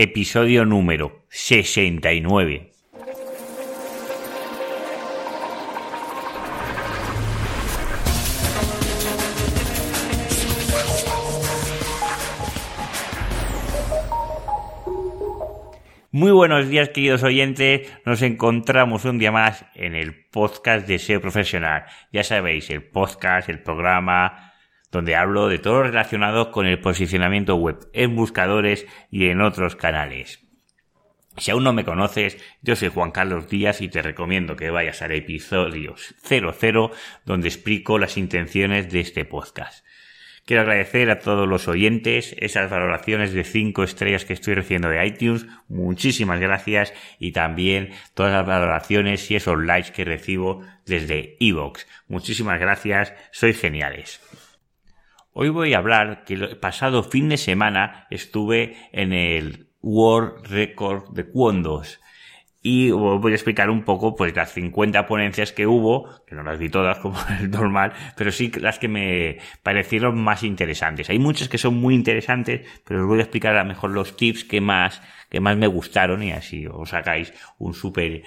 episodio 0.00 0.64
número 0.64 1.24
69. 1.28 2.70
Muy 16.12 16.30
buenos 16.30 16.68
días, 16.68 16.90
queridos 16.90 17.24
oyentes. 17.24 17.92
Nos 18.06 18.22
encontramos 18.22 19.04
un 19.04 19.18
día 19.18 19.32
más 19.32 19.64
en 19.74 19.96
el 19.96 20.14
podcast 20.30 20.86
de 20.86 21.00
SEO 21.00 21.20
Profesional. 21.20 21.86
Ya 22.12 22.22
sabéis, 22.22 22.70
el 22.70 22.84
podcast, 22.84 23.48
el 23.48 23.64
programa, 23.64 24.47
donde 24.90 25.16
hablo 25.16 25.48
de 25.48 25.58
todo 25.58 25.82
relacionado 25.82 26.50
con 26.50 26.66
el 26.66 26.80
posicionamiento 26.80 27.56
web 27.56 27.88
en 27.92 28.16
buscadores 28.16 28.86
y 29.10 29.26
en 29.26 29.40
otros 29.40 29.76
canales. 29.76 30.44
Si 31.36 31.52
aún 31.52 31.62
no 31.62 31.72
me 31.72 31.84
conoces, 31.84 32.36
yo 32.62 32.74
soy 32.74 32.88
Juan 32.88 33.12
Carlos 33.12 33.48
Díaz 33.48 33.80
y 33.80 33.88
te 33.88 34.02
recomiendo 34.02 34.56
que 34.56 34.70
vayas 34.70 35.02
al 35.02 35.12
episodio 35.12 35.94
00 36.24 36.90
donde 37.24 37.48
explico 37.48 37.98
las 37.98 38.16
intenciones 38.16 38.90
de 38.90 39.00
este 39.00 39.24
podcast. 39.24 39.84
Quiero 40.48 40.62
agradecer 40.62 41.10
a 41.10 41.18
todos 41.18 41.46
los 41.46 41.68
oyentes 41.68 42.34
esas 42.38 42.70
valoraciones 42.70 43.34
de 43.34 43.44
5 43.44 43.84
estrellas 43.84 44.24
que 44.24 44.32
estoy 44.32 44.54
recibiendo 44.54 44.88
de 44.88 45.06
iTunes. 45.06 45.46
Muchísimas 45.68 46.40
gracias. 46.40 46.94
Y 47.18 47.32
también 47.32 47.90
todas 48.14 48.32
las 48.32 48.46
valoraciones 48.46 49.30
y 49.30 49.36
esos 49.36 49.62
likes 49.62 49.92
que 49.92 50.06
recibo 50.06 50.64
desde 50.86 51.36
Evox. 51.38 51.86
Muchísimas 52.08 52.58
gracias. 52.58 53.12
Sois 53.30 53.60
geniales. 53.60 54.22
Hoy 55.40 55.50
voy 55.50 55.72
a 55.72 55.78
hablar 55.78 56.24
que 56.24 56.34
el 56.34 56.56
pasado 56.56 57.04
fin 57.04 57.28
de 57.28 57.36
semana 57.36 58.08
estuve 58.10 58.76
en 58.90 59.12
el 59.12 59.68
World 59.82 60.44
Record 60.48 61.14
de 61.14 61.28
Cuondos 61.28 62.00
y 62.60 62.90
voy 62.90 63.30
a 63.30 63.34
explicar 63.36 63.70
un 63.70 63.84
poco 63.84 64.16
pues 64.16 64.34
las 64.34 64.52
50 64.52 65.06
ponencias 65.06 65.52
que 65.52 65.68
hubo, 65.68 66.24
que 66.26 66.34
no 66.34 66.42
las 66.42 66.58
vi 66.58 66.68
todas 66.68 66.98
como 66.98 67.16
es 67.40 67.48
normal, 67.48 67.92
pero 68.16 68.32
sí 68.32 68.50
las 68.58 68.80
que 68.80 68.88
me 68.88 69.38
parecieron 69.62 70.20
más 70.20 70.42
interesantes. 70.42 71.08
Hay 71.08 71.20
muchas 71.20 71.48
que 71.48 71.58
son 71.58 71.76
muy 71.76 71.94
interesantes, 71.94 72.66
pero 72.84 73.02
os 73.02 73.06
voy 73.06 73.20
a 73.20 73.22
explicar 73.22 73.54
a 73.54 73.62
lo 73.62 73.68
mejor 73.68 73.90
los 73.90 74.16
tips 74.16 74.42
que 74.42 74.60
más, 74.60 75.00
que 75.28 75.40
más 75.40 75.56
me 75.56 75.66
gustaron 75.66 76.22
y 76.22 76.32
así 76.32 76.66
os 76.66 76.90
sacáis 76.90 77.32
un 77.58 77.74
súper 77.74 78.22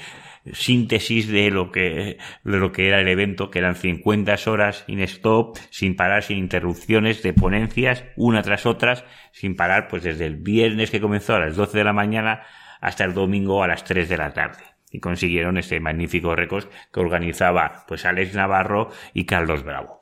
síntesis 0.53 1.27
de 1.27 1.51
lo 1.51 1.71
que, 1.71 2.17
de 2.43 2.57
lo 2.57 2.71
que 2.71 2.87
era 2.87 2.99
el 2.99 3.07
evento, 3.07 3.49
que 3.49 3.59
eran 3.59 3.75
50 3.75 4.35
horas 4.47 4.83
in 4.87 4.99
stop, 5.01 5.57
sin 5.69 5.95
parar, 5.95 6.23
sin 6.23 6.37
interrupciones 6.37 7.23
de 7.23 7.33
ponencias, 7.33 8.05
una 8.15 8.41
tras 8.41 8.65
otras, 8.65 9.05
sin 9.31 9.55
parar, 9.55 9.87
pues 9.87 10.03
desde 10.03 10.25
el 10.25 10.37
viernes 10.37 10.91
que 10.91 11.01
comenzó 11.01 11.35
a 11.35 11.39
las 11.39 11.55
12 11.55 11.77
de 11.77 11.83
la 11.83 11.93
mañana 11.93 12.43
hasta 12.79 13.03
el 13.03 13.13
domingo 13.13 13.63
a 13.63 13.67
las 13.67 13.83
3 13.83 14.09
de 14.09 14.17
la 14.17 14.33
tarde. 14.33 14.63
Y 14.91 14.99
consiguieron 14.99 15.57
este 15.57 15.79
magnífico 15.79 16.35
récord 16.35 16.65
que 16.91 16.99
organizaba 16.99 17.85
pues 17.87 18.05
Alex 18.05 18.35
Navarro 18.35 18.89
y 19.13 19.25
Carlos 19.25 19.63
Bravo. 19.63 20.00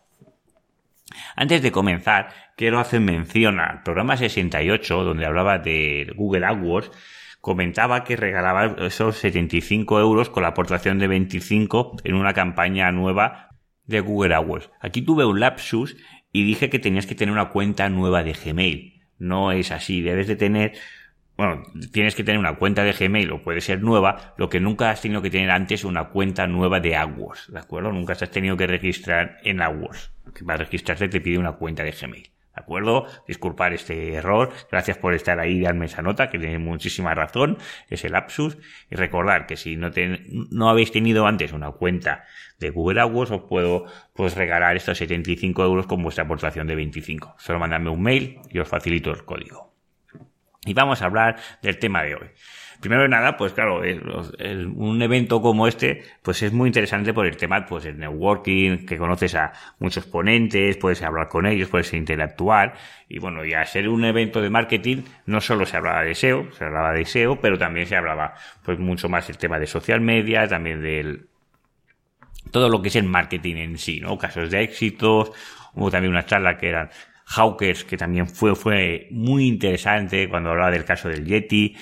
Antes 1.36 1.62
de 1.62 1.72
comenzar, 1.72 2.30
quiero 2.56 2.80
hacer 2.80 3.02
mención 3.02 3.60
al 3.60 3.84
programa 3.84 4.18
68, 4.18 5.04
donde 5.04 5.26
hablaba 5.26 5.60
de 5.60 6.12
Google 6.16 6.46
AdWords, 6.46 6.92
comentaba 7.42 8.04
que 8.04 8.16
regalaba 8.16 8.76
esos 8.86 9.18
75 9.18 10.00
euros 10.00 10.30
con 10.30 10.44
la 10.44 10.50
aportación 10.50 11.00
de 11.00 11.08
25 11.08 11.98
en 12.04 12.16
una 12.16 12.34
campaña 12.34 12.92
nueva 12.92 13.50
de 13.86 14.02
Google 14.02 14.36
AdWords. 14.36 14.70
Aquí 14.82 15.02
tuve 15.02 15.26
un 15.26 15.40
lapsus 15.40 15.98
y 16.32 16.44
dije 16.44 16.70
que 16.70 16.80
tenías 16.80 17.08
que 17.08 17.16
tener 17.16 17.34
una 17.34 17.50
cuenta 17.50 17.90
nueva 17.90 18.24
de 18.24 18.34
Gmail. 18.34 19.02
No 19.18 19.52
es 19.52 19.72
así, 19.72 20.02
debes 20.02 20.28
de 20.28 20.36
tener 20.36 20.74
bueno, 21.40 21.64
tienes 21.94 22.16
que 22.16 22.26
tener 22.26 22.38
una 22.38 22.58
cuenta 22.58 22.84
de 22.84 22.92
Gmail 22.92 23.32
o 23.32 23.42
puede 23.42 23.62
ser 23.62 23.82
nueva, 23.82 24.34
lo 24.36 24.50
que 24.50 24.60
nunca 24.60 24.90
has 24.90 25.02
tenido 25.02 25.22
que 25.22 25.30
tener 25.30 25.50
antes 25.52 25.86
una 25.86 26.10
cuenta 26.10 26.48
nueva 26.48 26.82
de 26.82 26.98
AdWords, 26.98 27.54
¿de 27.54 27.60
acuerdo? 27.60 27.94
Nunca 27.94 28.14
te 28.14 28.26
has 28.26 28.32
tenido 28.32 28.58
que 28.58 28.68
registrar 28.68 29.38
en 29.46 29.62
AdWords. 29.62 30.12
para 30.46 30.58
registrarse 30.58 31.08
te 31.08 31.22
pide 31.22 31.38
una 31.38 31.54
cuenta 31.54 31.84
de 31.84 31.92
Gmail. 31.92 32.24
¿De 32.24 32.62
acuerdo? 32.62 33.06
Disculpar 33.26 33.72
este 33.72 34.16
error. 34.16 34.52
Gracias 34.70 34.98
por 34.98 35.14
estar 35.14 35.40
ahí 35.40 35.60
y 35.60 35.62
darme 35.62 35.86
esa 35.86 36.02
nota, 36.02 36.30
que 36.30 36.40
tiene 36.40 36.60
muchísima 36.60 37.16
razón. 37.16 37.58
Es 37.90 38.04
el 38.04 38.12
lapsus. 38.12 38.58
Y 38.92 38.96
recordar 38.96 39.46
que 39.46 39.56
si 39.56 39.78
no, 39.78 39.92
no 40.52 40.70
habéis 40.70 40.92
tenido 40.92 41.26
antes 41.26 41.54
una 41.54 41.72
cuenta 41.72 42.26
de 42.60 42.70
Google 42.70 43.00
AdWords, 43.00 43.32
os 43.32 43.42
puedo 43.44 43.86
pues 44.14 44.36
regalar 44.36 44.76
estos 44.76 44.98
75 44.98 45.64
euros 45.64 45.88
con 45.88 46.04
vuestra 46.04 46.26
aportación 46.26 46.68
de 46.68 46.76
25. 46.76 47.36
Solo 47.38 47.60
mandadme 47.60 47.92
un 47.92 48.02
mail 48.02 48.40
y 48.50 48.60
os 48.60 48.68
facilito 48.68 49.12
el 49.12 49.24
código. 49.24 49.69
Y 50.66 50.74
vamos 50.74 51.02
a 51.02 51.06
hablar 51.06 51.38
del 51.62 51.80
tema 51.80 52.04
de 52.04 52.16
hoy. 52.16 52.28
Primero 52.82 53.02
de 53.02 53.10
nada, 53.10 53.36
pues 53.36 53.52
claro, 53.52 53.82
un 53.82 55.02
evento 55.02 55.42
como 55.42 55.68
este, 55.68 56.02
pues 56.22 56.42
es 56.44 56.54
muy 56.54 56.68
interesante 56.68 57.14
por 57.14 57.26
el 57.26 57.36
tema, 57.36 57.66
pues 57.66 57.84
el 57.86 57.98
networking, 57.98 58.86
que 58.86 58.98
conoces 58.98 59.36
a 59.36 59.52
muchos 59.80 60.06
ponentes, 60.06 60.78
puedes 60.78 61.02
hablar 61.02 61.28
con 61.28 61.46
ellos, 61.46 61.68
puedes 61.68 61.94
interactuar. 61.94 62.76
Y 63.10 63.20
bueno, 63.20 63.44
y 63.44 63.54
a 63.54 63.66
ser 63.66 63.90
un 63.90 64.06
evento 64.06 64.42
de 64.42 64.50
marketing, 64.50 65.04
no 65.26 65.42
solo 65.42 65.66
se 65.66 65.76
hablaba 65.76 66.04
de 66.04 66.16
SEO, 66.16 66.52
se 66.54 66.64
hablaba 66.64 66.94
de 66.94 67.04
SEO, 67.04 67.42
pero 67.42 67.58
también 67.58 67.86
se 67.86 67.98
hablaba, 67.98 68.34
pues 68.64 68.80
mucho 68.80 69.10
más 69.10 69.30
el 69.30 69.38
tema 69.38 69.60
de 69.60 69.68
social 69.68 70.00
media, 70.00 70.48
también 70.48 70.82
del, 70.82 71.28
todo 72.52 72.70
lo 72.70 72.82
que 72.82 72.88
es 72.88 72.96
el 72.96 73.06
marketing 73.06 73.56
en 73.56 73.78
sí, 73.78 74.00
¿no? 74.00 74.18
Casos 74.18 74.50
de 74.52 74.64
éxitos, 74.64 75.32
hubo 75.74 75.92
también 75.92 76.12
una 76.12 76.26
charla 76.26 76.58
que 76.58 76.70
eran 76.70 76.90
Hawkers, 77.30 77.84
que 77.84 77.98
también 77.98 78.28
fue, 78.28 78.56
fue 78.56 79.08
muy 79.12 79.48
interesante 79.48 80.28
cuando 80.28 80.50
hablaba 80.50 80.72
del 80.72 80.86
caso 80.86 81.10
del 81.10 81.26
Yeti. 81.26 81.76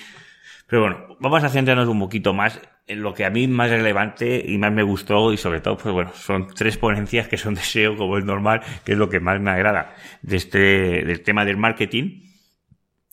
Pero 0.66 0.82
bueno, 0.82 1.16
vamos 1.20 1.42
a 1.42 1.48
centrarnos 1.48 1.88
un 1.88 1.98
poquito 1.98 2.34
más 2.34 2.60
en 2.86 3.02
lo 3.02 3.14
que 3.14 3.24
a 3.24 3.30
mí 3.30 3.46
más 3.48 3.70
relevante 3.70 4.44
y 4.46 4.58
más 4.58 4.72
me 4.72 4.82
gustó 4.82 5.32
y 5.32 5.36
sobre 5.36 5.60
todo, 5.60 5.76
pues 5.76 5.92
bueno, 5.92 6.12
son 6.14 6.48
tres 6.54 6.76
ponencias 6.76 7.28
que 7.28 7.36
son 7.36 7.54
de 7.54 7.62
SEO 7.62 7.96
como 7.96 8.18
es 8.18 8.24
normal, 8.24 8.60
que 8.84 8.92
es 8.92 8.98
lo 8.98 9.08
que 9.08 9.20
más 9.20 9.40
me 9.40 9.50
agrada 9.50 9.94
de 10.22 10.36
este, 10.36 10.58
del 11.04 11.22
tema 11.22 11.44
del 11.44 11.56
marketing 11.56 12.22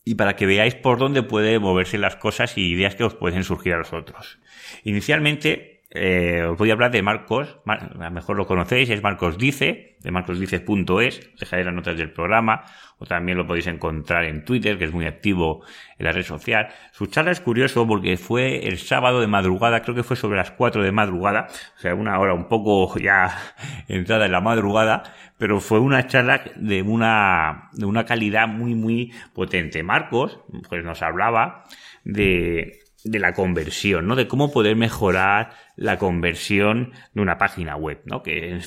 y 0.04 0.14
para 0.14 0.36
que 0.36 0.46
veáis 0.46 0.74
por 0.74 0.98
dónde 0.98 1.22
puede 1.22 1.58
moverse 1.58 1.98
las 1.98 2.16
cosas 2.16 2.56
y 2.56 2.72
ideas 2.72 2.94
que 2.94 3.04
os 3.04 3.14
pueden 3.14 3.44
surgir 3.44 3.74
a 3.74 3.78
vosotros. 3.78 4.38
Inicialmente, 4.84 5.75
eh, 5.96 6.44
os 6.44 6.58
voy 6.58 6.70
a 6.70 6.74
hablar 6.74 6.90
de 6.90 7.02
Marcos, 7.02 7.58
a 7.66 8.04
lo 8.04 8.10
mejor 8.10 8.36
lo 8.36 8.46
conocéis, 8.46 8.90
es 8.90 9.02
Marcos 9.02 9.38
Dice, 9.38 9.96
de 10.00 10.10
marcosdice.es, 10.10 11.30
dejaré 11.38 11.64
las 11.64 11.74
notas 11.74 11.96
del 11.96 12.12
programa, 12.12 12.64
o 12.98 13.06
también 13.06 13.36
lo 13.36 13.46
podéis 13.46 13.66
encontrar 13.66 14.24
en 14.24 14.44
Twitter, 14.44 14.78
que 14.78 14.84
es 14.84 14.92
muy 14.92 15.06
activo 15.06 15.64
en 15.98 16.06
la 16.06 16.12
red 16.12 16.22
social. 16.22 16.68
Su 16.92 17.06
charla 17.06 17.32
es 17.32 17.40
curioso 17.40 17.86
porque 17.86 18.16
fue 18.16 18.68
el 18.68 18.78
sábado 18.78 19.20
de 19.20 19.26
madrugada, 19.26 19.82
creo 19.82 19.94
que 19.94 20.02
fue 20.02 20.16
sobre 20.16 20.36
las 20.36 20.52
4 20.52 20.82
de 20.82 20.92
madrugada, 20.92 21.48
o 21.76 21.80
sea, 21.80 21.94
una 21.94 22.18
hora 22.20 22.34
un 22.34 22.48
poco 22.48 22.96
ya 22.98 23.36
entrada 23.88 24.26
en 24.26 24.32
la 24.32 24.40
madrugada, 24.40 25.02
pero 25.38 25.60
fue 25.60 25.80
una 25.80 26.06
charla 26.06 26.42
de 26.54 26.82
una, 26.82 27.70
de 27.72 27.86
una 27.86 28.04
calidad 28.04 28.46
muy, 28.46 28.74
muy 28.74 29.12
potente. 29.34 29.82
Marcos, 29.82 30.40
pues 30.68 30.84
nos 30.84 31.02
hablaba 31.02 31.64
de, 32.04 32.85
de 33.06 33.20
la 33.20 33.32
conversión, 33.32 34.06
¿no? 34.06 34.16
De 34.16 34.26
cómo 34.26 34.52
poder 34.52 34.74
mejorar 34.76 35.50
la 35.76 35.96
conversión 35.98 36.92
de 37.14 37.22
una 37.22 37.38
página 37.38 37.76
web, 37.76 38.02
¿no? 38.04 38.22
Que 38.22 38.58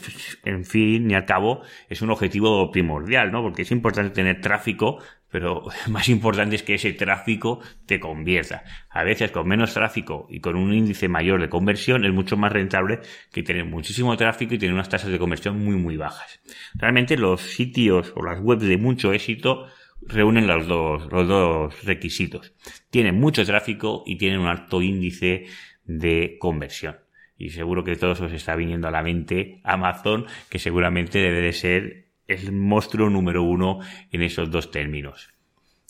en 0.46 0.66
fin 0.66 1.12
y 1.12 1.14
al 1.14 1.26
cabo 1.26 1.62
es 1.90 2.02
un 2.02 2.10
objetivo 2.10 2.72
primordial, 2.72 3.32
¿no? 3.32 3.42
Porque 3.42 3.64
es 3.64 3.72
importante 3.72 4.12
tener 4.12 4.40
tráfico, 4.40 5.00
pero 5.30 5.66
más 5.90 6.08
importante 6.08 6.56
es 6.56 6.64
que 6.64 6.76
ese 6.76 6.94
tráfico 6.94 7.60
te 7.86 8.00
convierta. 8.00 8.64
A 8.90 9.04
veces 9.04 9.32
con 9.32 9.48
menos 9.48 9.74
tráfico 9.74 10.28
y 10.30 10.40
con 10.40 10.56
un 10.56 10.74
índice 10.74 11.10
mayor 11.10 11.42
de 11.42 11.50
conversión 11.50 12.06
es 12.06 12.14
mucho 12.14 12.38
más 12.38 12.54
rentable 12.54 13.02
que 13.34 13.44
tener 13.44 13.66
muchísimo 13.66 14.16
tráfico 14.16 14.54
y 14.54 14.58
tener 14.58 14.74
unas 14.74 14.90
tasas 14.90 15.12
de 15.12 15.20
conversión 15.20 15.60
muy 15.60 15.76
muy 15.76 15.98
bajas. 15.98 16.40
Realmente 16.76 17.18
los 17.18 17.42
sitios 17.42 18.14
o 18.16 18.24
las 18.24 18.40
webs 18.40 18.64
de 18.64 18.78
mucho 18.78 19.12
éxito 19.12 19.68
reúnen 20.02 20.48
los 20.48 20.68
dos, 20.68 21.12
los 21.12 21.28
dos 21.28 21.84
requisitos. 21.84 22.54
Tienen 22.90 23.20
mucho 23.20 23.46
tráfico 23.46 24.04
y 24.06 24.18
tienen 24.18 24.40
un 24.40 24.48
alto 24.48 24.82
índice 24.82 25.46
de 25.86 26.38
conversión. 26.40 26.98
Y 27.38 27.50
seguro 27.52 27.84
que 27.84 27.96
todos 27.96 28.20
os 28.22 28.32
está 28.34 28.56
viniendo 28.56 28.88
a 28.88 28.92
la 28.92 29.04
mente 29.04 29.62
Amazon, 29.64 30.26
que 30.50 30.60
seguramente 30.60 31.20
debe 31.20 31.42
de 31.42 31.54
ser 31.54 32.06
el 32.28 32.52
monstruo 32.52 33.10
número 33.10 33.44
uno 33.44 33.80
en 34.12 34.22
esos 34.22 34.52
dos 34.52 34.72
términos. 34.72 35.34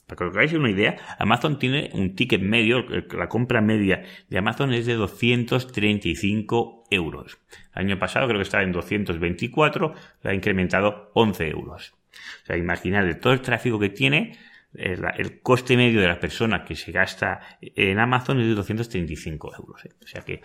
Para 0.08 0.18
que 0.18 0.24
os 0.26 0.36
hagáis 0.36 0.54
una 0.54 0.72
idea, 0.72 0.96
Amazon 1.20 1.60
tiene 1.60 1.92
un 1.94 2.16
ticket 2.16 2.42
medio, 2.42 2.84
la 3.12 3.30
compra 3.30 3.62
media 3.62 4.04
de 4.28 4.38
Amazon 4.40 4.74
es 4.74 4.88
de 4.88 4.96
235 4.96 6.86
euros. 6.90 7.38
El 7.76 7.86
año 7.86 8.00
pasado 8.00 8.28
creo 8.28 8.40
que 8.40 8.44
estaba 8.44 8.64
en 8.64 8.72
224, 8.72 9.94
la 10.24 10.32
ha 10.32 10.34
incrementado 10.34 11.12
11 11.14 11.50
euros. 11.50 11.99
O 12.44 12.46
sea, 12.46 12.58
imaginad 12.58 13.04
de 13.04 13.16
todo 13.16 13.34
el 13.34 13.42
tráfico 13.42 13.80
que 13.80 13.90
tiene, 13.90 14.38
el, 14.74 15.42
coste 15.42 15.76
medio 15.76 16.00
de 16.00 16.08
la 16.08 16.20
persona 16.20 16.64
que 16.64 16.76
se 16.76 16.92
gasta 16.92 17.40
en 17.62 17.98
Amazon 18.00 18.40
es 18.40 18.48
de 18.48 18.54
235 18.54 19.56
euros. 19.58 19.86
¿eh? 19.86 19.90
O 20.04 20.08
sea 20.08 20.22
que 20.22 20.42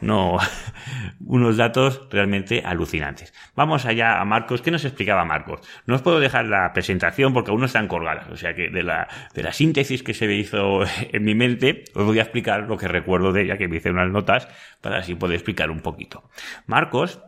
no, 0.00 0.36
unos 1.20 1.56
datos 1.56 2.08
realmente 2.10 2.62
alucinantes. 2.64 3.32
Vamos 3.54 3.86
allá 3.86 4.20
a 4.20 4.24
Marcos. 4.24 4.62
¿Qué 4.62 4.70
nos 4.70 4.84
explicaba 4.84 5.24
Marcos? 5.24 5.60
No 5.86 5.94
os 5.94 6.02
puedo 6.02 6.18
dejar 6.18 6.46
la 6.46 6.72
presentación 6.72 7.32
porque 7.32 7.50
aún 7.50 7.60
no 7.60 7.66
están 7.66 7.88
colgadas. 7.88 8.28
O 8.30 8.36
sea 8.36 8.54
que 8.54 8.68
de 8.68 8.82
la, 8.82 9.08
de 9.34 9.42
la 9.42 9.52
síntesis 9.52 10.02
que 10.02 10.14
se 10.14 10.26
me 10.26 10.34
hizo 10.34 10.80
en 11.12 11.24
mi 11.24 11.34
mente, 11.34 11.84
os 11.94 12.04
voy 12.04 12.18
a 12.18 12.22
explicar 12.22 12.64
lo 12.64 12.76
que 12.76 12.88
recuerdo 12.88 13.32
de 13.32 13.42
ella, 13.42 13.58
que 13.58 13.68
me 13.68 13.76
hice 13.76 13.90
unas 13.90 14.10
notas 14.10 14.48
para 14.80 14.98
así 14.98 15.14
poder 15.14 15.36
explicar 15.36 15.70
un 15.70 15.80
poquito. 15.80 16.28
Marcos 16.66 17.20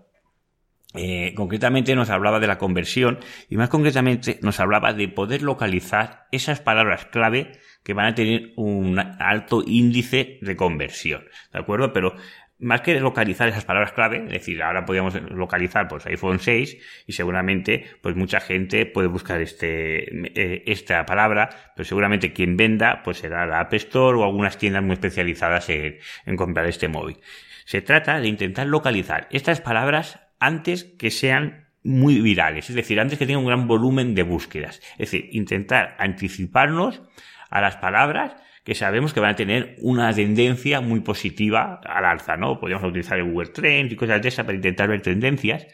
eh, 0.94 1.34
concretamente 1.36 1.94
nos 1.94 2.10
hablaba 2.10 2.40
de 2.40 2.48
la 2.48 2.58
conversión 2.58 3.20
y 3.48 3.56
más 3.56 3.68
concretamente 3.68 4.40
nos 4.42 4.58
hablaba 4.58 4.92
de 4.92 5.06
poder 5.08 5.42
localizar 5.42 6.26
esas 6.32 6.60
palabras 6.60 7.06
clave 7.06 7.52
que 7.84 7.94
van 7.94 8.06
a 8.06 8.14
tener 8.14 8.52
un 8.56 8.98
alto 8.98 9.62
índice 9.64 10.38
de 10.42 10.56
conversión, 10.56 11.24
¿de 11.52 11.60
acuerdo? 11.60 11.92
Pero 11.92 12.16
más 12.58 12.82
que 12.82 12.98
localizar 13.00 13.48
esas 13.48 13.64
palabras 13.64 13.92
clave, 13.92 14.24
es 14.24 14.32
decir, 14.32 14.62
ahora 14.62 14.84
podríamos 14.84 15.14
localizar 15.30 15.88
pues 15.88 16.06
iPhone 16.06 16.40
6 16.40 16.76
y 17.06 17.12
seguramente 17.12 17.86
pues 18.02 18.16
mucha 18.16 18.40
gente 18.40 18.84
puede 18.84 19.08
buscar 19.08 19.40
este 19.40 20.04
eh, 20.38 20.64
esta 20.66 21.06
palabra, 21.06 21.50
pero 21.74 21.86
seguramente 21.86 22.32
quien 22.32 22.56
venda 22.56 23.02
pues 23.02 23.18
será 23.18 23.46
la 23.46 23.60
App 23.60 23.72
Store 23.74 24.18
o 24.18 24.24
algunas 24.24 24.58
tiendas 24.58 24.82
muy 24.82 24.94
especializadas 24.94 25.70
en, 25.70 25.98
en 26.26 26.36
comprar 26.36 26.66
este 26.66 26.88
móvil. 26.88 27.18
Se 27.64 27.80
trata 27.80 28.20
de 28.20 28.28
intentar 28.28 28.66
localizar 28.66 29.28
estas 29.30 29.60
palabras 29.60 30.29
antes 30.40 30.84
que 30.84 31.10
sean 31.10 31.68
muy 31.82 32.20
virales, 32.20 32.68
es 32.68 32.76
decir, 32.76 33.00
antes 33.00 33.18
que 33.18 33.26
tengan 33.26 33.42
un 33.42 33.48
gran 33.48 33.66
volumen 33.66 34.14
de 34.14 34.22
búsquedas. 34.22 34.80
Es 34.92 35.10
decir, 35.10 35.28
intentar 35.32 35.96
anticiparnos 35.98 37.02
a 37.48 37.60
las 37.60 37.76
palabras 37.76 38.36
que 38.64 38.74
sabemos 38.74 39.14
que 39.14 39.20
van 39.20 39.30
a 39.30 39.36
tener 39.36 39.76
una 39.80 40.12
tendencia 40.12 40.80
muy 40.80 41.00
positiva 41.00 41.80
al 41.84 42.04
alza, 42.04 42.36
¿no? 42.36 42.60
Podríamos 42.60 42.88
utilizar 42.88 43.18
el 43.18 43.30
Google 43.30 43.50
Trends 43.50 43.92
y 43.92 43.96
cosas 43.96 44.20
de 44.20 44.28
esas 44.28 44.44
para 44.44 44.56
intentar 44.56 44.88
ver 44.88 45.00
tendencias. 45.00 45.66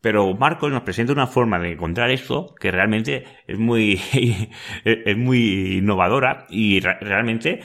Pero 0.00 0.34
Marcos 0.34 0.70
nos 0.70 0.82
presenta 0.82 1.12
una 1.12 1.26
forma 1.26 1.58
de 1.58 1.72
encontrar 1.72 2.10
esto 2.10 2.54
que 2.60 2.70
realmente 2.70 3.24
es 3.46 3.58
muy, 3.58 4.00
es 4.84 5.16
muy 5.16 5.78
innovadora 5.78 6.46
y 6.50 6.80
realmente 6.80 7.60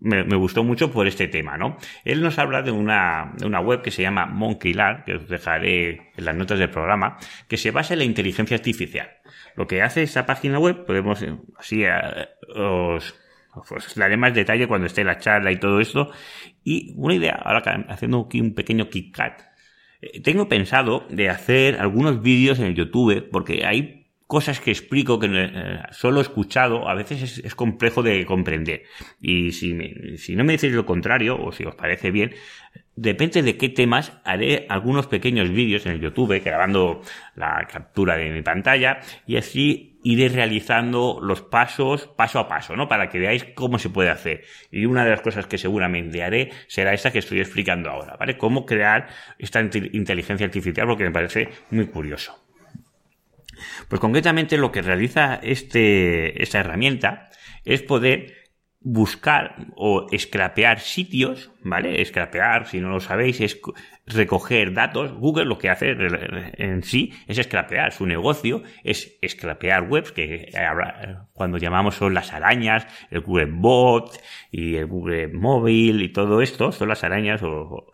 me, 0.00 0.36
gustó 0.36 0.64
mucho 0.64 0.90
por 0.90 1.06
este 1.06 1.28
tema, 1.28 1.56
¿no? 1.56 1.76
Él 2.04 2.22
nos 2.22 2.38
habla 2.38 2.62
de 2.62 2.70
una, 2.70 3.32
de 3.36 3.46
una 3.46 3.60
web 3.60 3.82
que 3.82 3.90
se 3.90 4.02
llama 4.02 4.26
Monkeylar, 4.26 5.04
que 5.04 5.14
os 5.16 5.28
dejaré 5.28 6.12
en 6.16 6.24
las 6.24 6.34
notas 6.36 6.58
del 6.58 6.70
programa, 6.70 7.18
que 7.48 7.56
se 7.56 7.70
basa 7.70 7.94
en 7.94 8.00
la 8.00 8.04
inteligencia 8.04 8.56
artificial. 8.56 9.10
Lo 9.56 9.66
que 9.66 9.82
hace 9.82 10.02
esa 10.02 10.26
página 10.26 10.58
web, 10.58 10.84
podemos, 10.84 11.22
eh, 11.22 11.36
así, 11.58 11.84
eh, 11.84 12.28
os, 12.56 13.14
os 13.54 13.94
daré 13.96 14.16
más 14.16 14.34
detalle 14.34 14.68
cuando 14.68 14.86
esté 14.86 15.04
la 15.04 15.18
charla 15.18 15.50
y 15.50 15.56
todo 15.56 15.80
esto. 15.80 16.10
Y 16.62 16.94
una 16.96 17.14
idea, 17.14 17.34
ahora 17.34 17.86
haciendo 17.88 18.20
aquí 18.20 18.40
un 18.40 18.54
pequeño 18.54 18.88
kick 18.88 19.18
eh, 20.00 20.20
tengo 20.22 20.48
pensado 20.48 21.06
de 21.10 21.28
hacer 21.28 21.80
algunos 21.80 22.22
vídeos 22.22 22.58
en 22.58 22.66
el 22.66 22.74
YouTube, 22.74 23.28
porque 23.30 23.64
hay 23.66 23.97
cosas 24.28 24.60
que 24.60 24.70
explico 24.70 25.18
que 25.18 25.26
eh, 25.32 25.80
solo 25.90 26.20
he 26.20 26.22
escuchado, 26.22 26.86
a 26.86 26.94
veces 26.94 27.40
es, 27.42 27.54
complejo 27.54 28.02
de 28.02 28.26
comprender. 28.26 28.82
Y 29.20 29.52
si, 29.52 29.76
si 30.18 30.36
no 30.36 30.44
me 30.44 30.52
decís 30.52 30.72
lo 30.72 30.84
contrario, 30.84 31.42
o 31.42 31.50
si 31.50 31.64
os 31.64 31.74
parece 31.74 32.10
bien, 32.10 32.34
depende 32.94 33.42
de 33.42 33.56
qué 33.56 33.70
temas, 33.70 34.12
haré 34.24 34.66
algunos 34.68 35.06
pequeños 35.06 35.50
vídeos 35.50 35.86
en 35.86 35.92
el 35.92 36.00
YouTube 36.00 36.42
grabando 36.44 37.00
la 37.36 37.66
captura 37.72 38.18
de 38.18 38.30
mi 38.30 38.42
pantalla 38.42 39.00
y 39.26 39.38
así 39.38 39.98
iré 40.04 40.28
realizando 40.28 41.20
los 41.22 41.40
pasos 41.40 42.06
paso 42.08 42.38
a 42.38 42.48
paso, 42.48 42.76
¿no? 42.76 42.86
Para 42.86 43.08
que 43.08 43.18
veáis 43.18 43.46
cómo 43.54 43.78
se 43.78 43.88
puede 43.88 44.10
hacer. 44.10 44.44
Y 44.70 44.84
una 44.84 45.04
de 45.04 45.10
las 45.10 45.22
cosas 45.22 45.46
que 45.46 45.56
seguramente 45.56 46.22
haré 46.22 46.50
será 46.66 46.92
esta 46.92 47.10
que 47.10 47.20
estoy 47.20 47.40
explicando 47.40 47.88
ahora, 47.88 48.16
¿vale? 48.20 48.36
Cómo 48.36 48.66
crear 48.66 49.08
esta 49.38 49.62
inteligencia 49.62 50.44
artificial 50.44 50.86
porque 50.86 51.04
me 51.04 51.12
parece 51.12 51.48
muy 51.70 51.86
curioso. 51.86 52.47
Pues 53.88 54.00
concretamente 54.00 54.58
lo 54.58 54.70
que 54.72 54.82
realiza 54.82 55.36
este, 55.42 56.42
esta 56.42 56.60
herramienta 56.60 57.30
es 57.64 57.82
poder 57.82 58.34
buscar 58.80 59.66
o 59.74 60.06
escrapear 60.12 60.80
sitios, 60.80 61.50
¿vale? 61.62 62.00
Escrapear, 62.00 62.66
si 62.66 62.80
no 62.80 62.90
lo 62.90 63.00
sabéis, 63.00 63.40
es 63.40 63.60
recoger 64.06 64.72
datos. 64.72 65.12
Google 65.12 65.46
lo 65.46 65.58
que 65.58 65.68
hace 65.68 65.96
en 66.58 66.82
sí 66.82 67.12
es 67.26 67.38
escrapear. 67.38 67.92
Su 67.92 68.06
negocio 68.06 68.62
es 68.84 69.18
escrapear 69.20 69.88
webs, 69.88 70.12
que 70.12 70.52
cuando 71.32 71.58
llamamos 71.58 71.96
son 71.96 72.14
las 72.14 72.32
arañas, 72.32 72.86
el 73.10 73.20
Google 73.20 73.50
Bot 73.50 74.22
y 74.50 74.76
el 74.76 74.86
Google 74.86 75.28
Móvil 75.28 76.02
y 76.02 76.12
todo 76.12 76.40
esto, 76.40 76.70
son 76.70 76.88
las 76.88 77.02
arañas 77.04 77.42
o 77.42 77.90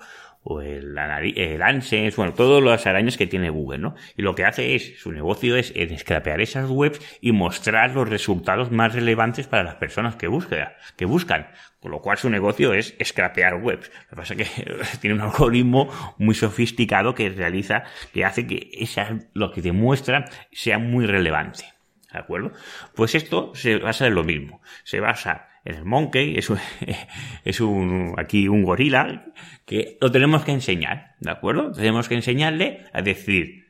el, 0.62 0.96
el 1.37 1.62
ANSES, 1.62 2.17
bueno, 2.17 2.35
todos 2.35 2.62
los 2.62 2.87
arañas 2.87 3.17
que 3.17 3.26
tiene 3.26 3.50
Google, 3.50 3.79
¿no? 3.79 3.94
Y 4.17 4.23
lo 4.23 4.35
que 4.35 4.44
hace 4.44 4.75
es, 4.75 4.99
su 4.99 5.11
negocio 5.11 5.56
es, 5.56 5.73
escrapear 5.75 6.41
esas 6.41 6.69
webs 6.69 7.00
y 7.20 7.32
mostrar 7.32 7.94
los 7.94 8.08
resultados 8.08 8.70
más 8.70 8.94
relevantes 8.94 9.46
para 9.46 9.62
las 9.62 9.76
personas 9.76 10.17
que, 10.17 10.29
buscan, 10.29 10.69
que 10.96 11.06
buscan. 11.06 11.49
Con 11.81 11.91
lo 11.91 12.00
cual 12.00 12.17
su 12.17 12.31
negocio 12.31 12.73
es 12.73 12.94
escrapear 12.99 13.56
webs. 13.56 13.91
Lo 14.05 14.11
que 14.11 14.17
pasa 14.17 14.35
es 14.35 14.50
que 14.50 14.75
tiene 15.00 15.17
un 15.17 15.23
algoritmo 15.23 15.91
muy 16.19 16.35
sofisticado 16.35 17.14
que 17.14 17.29
realiza, 17.31 17.85
que 18.12 18.25
hace 18.25 18.46
que 18.46 18.70
esa, 18.73 19.19
lo 19.32 19.52
que 19.52 19.62
te 19.62 19.73
muestra 19.73 20.26
sea 20.52 20.79
muy 20.79 21.06
relevante. 21.06 21.64
¿De 22.12 22.19
acuerdo? 22.19 22.52
Pues 22.94 23.14
esto 23.14 23.52
se 23.55 23.79
basa 23.79 24.06
en 24.06 24.14
lo 24.14 24.25
mismo. 24.25 24.62
Se 24.85 25.00
basa 25.00 25.49
el 25.65 25.85
monkey, 25.85 26.37
es 26.37 26.51
un, 26.51 26.59
es 27.45 27.61
un, 27.61 28.15
aquí 28.19 28.49
un 28.49 28.63
gorila, 28.63 29.27
que 29.65 29.99
lo 30.01 30.11
tenemos 30.11 30.45
que 30.45 30.53
enseñar, 30.53 31.15
¿de 31.21 31.31
acuerdo? 31.31 31.73
Tenemos 31.73 32.09
que 32.09 32.15
enseñarle 32.15 32.85
a 32.93 33.03
decir 33.03 33.65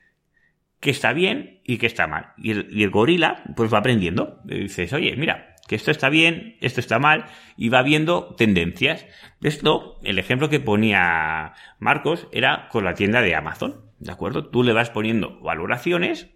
que 0.81 0.91
está 0.91 1.13
bien 1.13 1.61
y 1.65 1.79
que 1.79 1.87
está 1.87 2.07
mal. 2.07 2.33
Y 2.37 2.51
el, 2.51 2.69
y 2.71 2.83
el 2.83 2.91
gorila, 2.91 3.43
pues 3.57 3.73
va 3.73 3.79
aprendiendo. 3.79 4.43
Y 4.47 4.65
dices, 4.65 4.93
oye, 4.93 5.17
mira, 5.17 5.55
que 5.67 5.77
esto 5.77 5.91
está 5.91 6.09
bien, 6.09 6.57
esto 6.61 6.81
está 6.81 6.99
mal, 6.99 7.27
y 7.57 7.69
va 7.69 7.83
viendo 7.83 8.35
tendencias. 8.35 9.07
Esto, 9.41 9.99
el 10.03 10.19
ejemplo 10.19 10.51
que 10.51 10.61
ponía 10.61 11.55
Marcos 11.79 12.29
era 12.33 12.69
con 12.69 12.85
la 12.85 12.95
tienda 12.95 13.23
de 13.23 13.35
Amazon, 13.35 13.81
¿de 13.99 14.13
acuerdo? 14.13 14.51
Tú 14.51 14.63
le 14.63 14.73
vas 14.73 14.91
poniendo 14.91 15.41
valoraciones, 15.41 16.34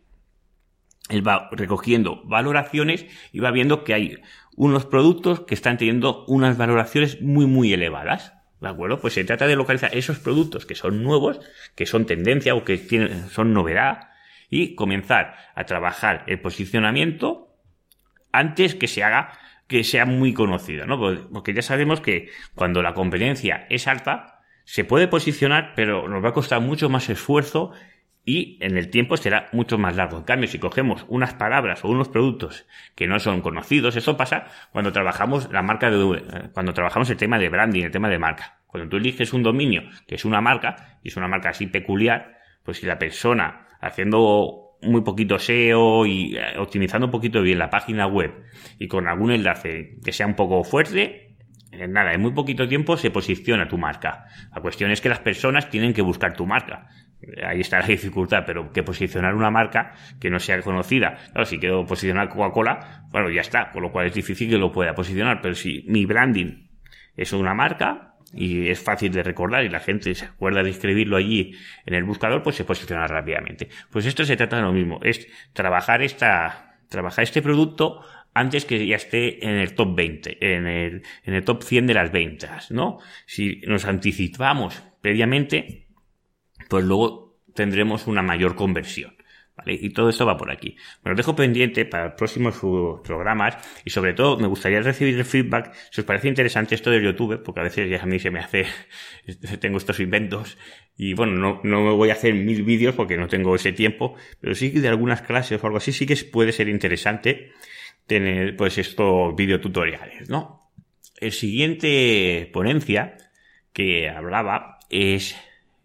él 1.08 1.26
va 1.26 1.48
recogiendo 1.52 2.22
valoraciones 2.24 3.06
y 3.32 3.40
va 3.40 3.50
viendo 3.50 3.84
que 3.84 3.94
hay 3.94 4.18
unos 4.56 4.86
productos 4.86 5.40
que 5.40 5.54
están 5.54 5.78
teniendo 5.78 6.24
unas 6.26 6.56
valoraciones 6.56 7.20
muy, 7.22 7.46
muy 7.46 7.72
elevadas. 7.72 8.34
¿De 8.60 8.68
acuerdo? 8.68 9.00
Pues 9.00 9.14
se 9.14 9.22
trata 9.22 9.46
de 9.46 9.54
localizar 9.54 9.96
esos 9.96 10.18
productos 10.18 10.66
que 10.66 10.74
son 10.74 11.04
nuevos, 11.04 11.40
que 11.76 11.86
son 11.86 12.06
tendencia 12.06 12.56
o 12.56 12.64
que 12.64 12.76
tienen, 12.76 13.28
son 13.30 13.52
novedad 13.54 14.08
y 14.50 14.74
comenzar 14.74 15.36
a 15.54 15.64
trabajar 15.64 16.24
el 16.26 16.40
posicionamiento 16.40 17.54
antes 18.32 18.74
que 18.74 18.88
se 18.88 19.04
haga, 19.04 19.38
que 19.68 19.84
sea 19.84 20.06
muy 20.06 20.34
conocido, 20.34 20.86
¿no? 20.86 20.98
Porque 21.32 21.54
ya 21.54 21.62
sabemos 21.62 22.00
que 22.00 22.30
cuando 22.54 22.82
la 22.82 22.94
competencia 22.94 23.66
es 23.70 23.86
alta, 23.86 24.40
se 24.64 24.84
puede 24.84 25.06
posicionar, 25.06 25.72
pero 25.76 26.08
nos 26.08 26.24
va 26.24 26.30
a 26.30 26.34
costar 26.34 26.60
mucho 26.60 26.88
más 26.88 27.08
esfuerzo 27.08 27.72
y 28.28 28.58
en 28.60 28.76
el 28.76 28.90
tiempo 28.90 29.16
será 29.16 29.48
mucho 29.52 29.78
más 29.78 29.96
largo. 29.96 30.18
En 30.18 30.24
cambio, 30.24 30.50
si 30.50 30.58
cogemos 30.58 31.06
unas 31.08 31.32
palabras 31.32 31.82
o 31.82 31.88
unos 31.88 32.10
productos 32.10 32.66
que 32.94 33.06
no 33.06 33.18
son 33.20 33.40
conocidos, 33.40 33.96
eso 33.96 34.18
pasa 34.18 34.48
cuando 34.70 34.92
trabajamos 34.92 35.50
la 35.50 35.62
marca 35.62 35.90
de, 35.90 35.96
eh, 35.96 36.50
cuando 36.52 36.74
trabajamos 36.74 37.08
el 37.08 37.16
tema 37.16 37.38
de 37.38 37.48
branding, 37.48 37.84
el 37.84 37.90
tema 37.90 38.10
de 38.10 38.18
marca. 38.18 38.58
Cuando 38.66 38.90
tú 38.90 38.98
eliges 38.98 39.32
un 39.32 39.42
dominio 39.42 39.84
que 40.06 40.16
es 40.16 40.26
una 40.26 40.42
marca, 40.42 40.98
y 41.02 41.08
es 41.08 41.16
una 41.16 41.26
marca 41.26 41.48
así 41.48 41.68
peculiar, 41.68 42.38
pues 42.64 42.76
si 42.76 42.86
la 42.86 42.98
persona 42.98 43.66
haciendo 43.80 44.76
muy 44.82 45.00
poquito 45.00 45.38
SEO 45.38 46.04
y 46.04 46.36
eh, 46.36 46.58
optimizando 46.58 47.06
un 47.06 47.12
poquito 47.12 47.40
bien 47.40 47.58
la 47.58 47.70
página 47.70 48.06
web 48.08 48.34
y 48.78 48.88
con 48.88 49.08
algún 49.08 49.32
enlace 49.32 49.96
que 50.04 50.12
sea 50.12 50.26
un 50.26 50.34
poco 50.34 50.64
fuerte, 50.64 51.38
en 51.72 51.92
nada, 51.92 52.12
en 52.12 52.20
muy 52.20 52.32
poquito 52.32 52.68
tiempo 52.68 52.98
se 52.98 53.10
posiciona 53.10 53.68
tu 53.68 53.78
marca. 53.78 54.26
La 54.54 54.60
cuestión 54.60 54.90
es 54.90 55.00
que 55.00 55.08
las 55.08 55.20
personas 55.20 55.70
tienen 55.70 55.94
que 55.94 56.02
buscar 56.02 56.34
tu 56.34 56.44
marca 56.44 56.88
ahí 57.44 57.60
está 57.60 57.80
la 57.80 57.86
dificultad, 57.86 58.44
pero 58.46 58.72
que 58.72 58.82
posicionar 58.82 59.34
una 59.34 59.50
marca 59.50 59.94
que 60.20 60.30
no 60.30 60.38
sea 60.38 60.60
conocida. 60.62 61.16
Claro, 61.32 61.44
si 61.46 61.58
quiero 61.58 61.84
posicionar 61.86 62.28
Coca-Cola, 62.28 63.06
bueno, 63.10 63.30
ya 63.30 63.40
está, 63.40 63.70
con 63.70 63.82
lo 63.82 63.92
cual 63.92 64.06
es 64.06 64.14
difícil 64.14 64.48
que 64.48 64.58
lo 64.58 64.72
pueda 64.72 64.94
posicionar, 64.94 65.40
pero 65.40 65.54
si 65.54 65.84
mi 65.88 66.06
branding 66.06 66.68
es 67.16 67.32
una 67.32 67.54
marca 67.54 68.14
y 68.32 68.68
es 68.68 68.80
fácil 68.80 69.12
de 69.12 69.22
recordar 69.22 69.64
y 69.64 69.68
la 69.68 69.80
gente 69.80 70.14
se 70.14 70.26
acuerda 70.26 70.62
de 70.62 70.70
escribirlo 70.70 71.16
allí 71.16 71.54
en 71.86 71.94
el 71.94 72.04
buscador, 72.04 72.42
pues 72.42 72.56
se 72.56 72.64
posiciona 72.64 73.06
rápidamente. 73.06 73.68
Pues 73.90 74.06
esto 74.06 74.24
se 74.24 74.36
trata 74.36 74.56
de 74.56 74.62
lo 74.62 74.72
mismo, 74.72 75.00
es 75.02 75.26
trabajar 75.52 76.02
esta, 76.02 76.78
trabajar 76.88 77.24
este 77.24 77.42
producto 77.42 78.02
antes 78.34 78.64
que 78.64 78.86
ya 78.86 78.96
esté 78.96 79.44
en 79.44 79.56
el 79.56 79.74
top 79.74 79.96
20, 79.96 80.54
en 80.54 80.66
el, 80.66 81.02
en 81.24 81.34
el 81.34 81.44
top 81.44 81.62
100 81.62 81.86
de 81.86 81.94
las 81.94 82.12
ventas, 82.12 82.70
¿no? 82.70 82.98
Si 83.26 83.62
nos 83.66 83.84
anticipamos 83.84 84.80
previamente, 85.00 85.87
pues 86.68 86.84
luego 86.84 87.40
tendremos 87.54 88.06
una 88.06 88.22
mayor 88.22 88.54
conversión. 88.54 89.16
Y 89.66 89.90
todo 89.90 90.08
esto 90.08 90.24
va 90.24 90.36
por 90.36 90.50
aquí. 90.50 90.76
Me 91.02 91.10
lo 91.10 91.16
dejo 91.16 91.34
pendiente 91.34 91.84
para 91.84 92.14
próximos 92.14 92.58
programas 93.02 93.56
y 93.84 93.90
sobre 93.90 94.14
todo 94.14 94.38
me 94.38 94.46
gustaría 94.46 94.80
recibir 94.80 95.16
el 95.16 95.24
feedback 95.24 95.74
si 95.90 96.00
os 96.00 96.06
parece 96.06 96.28
interesante 96.28 96.74
esto 96.74 96.90
de 96.90 97.02
YouTube, 97.02 97.42
porque 97.42 97.60
a 97.60 97.64
veces 97.64 97.90
ya 97.90 98.02
a 98.02 98.06
mí 98.06 98.18
se 98.18 98.30
me 98.30 98.38
hace, 98.38 98.66
tengo 99.60 99.78
estos 99.78 99.98
inventos 100.00 100.56
y 100.96 101.14
bueno, 101.14 101.32
no, 101.32 101.60
no 101.64 101.82
me 101.82 101.90
voy 101.90 102.10
a 102.10 102.12
hacer 102.12 102.34
mil 102.34 102.62
vídeos 102.62 102.94
porque 102.94 103.16
no 103.16 103.26
tengo 103.26 103.54
ese 103.54 103.72
tiempo, 103.72 104.14
pero 104.40 104.54
sí 104.54 104.72
que 104.72 104.80
de 104.80 104.88
algunas 104.88 105.22
clases 105.22 105.62
o 105.62 105.66
algo 105.66 105.78
así 105.78 105.92
sí 105.92 106.06
que 106.06 106.16
puede 106.16 106.52
ser 106.52 106.68
interesante 106.68 107.52
tener 108.06 108.56
pues 108.56 108.78
estos 108.78 109.34
videotutoriales, 109.36 110.30
¿no? 110.30 110.70
El 111.20 111.32
siguiente 111.32 112.48
ponencia 112.52 113.16
que 113.72 114.08
hablaba 114.08 114.78
es, 114.88 115.36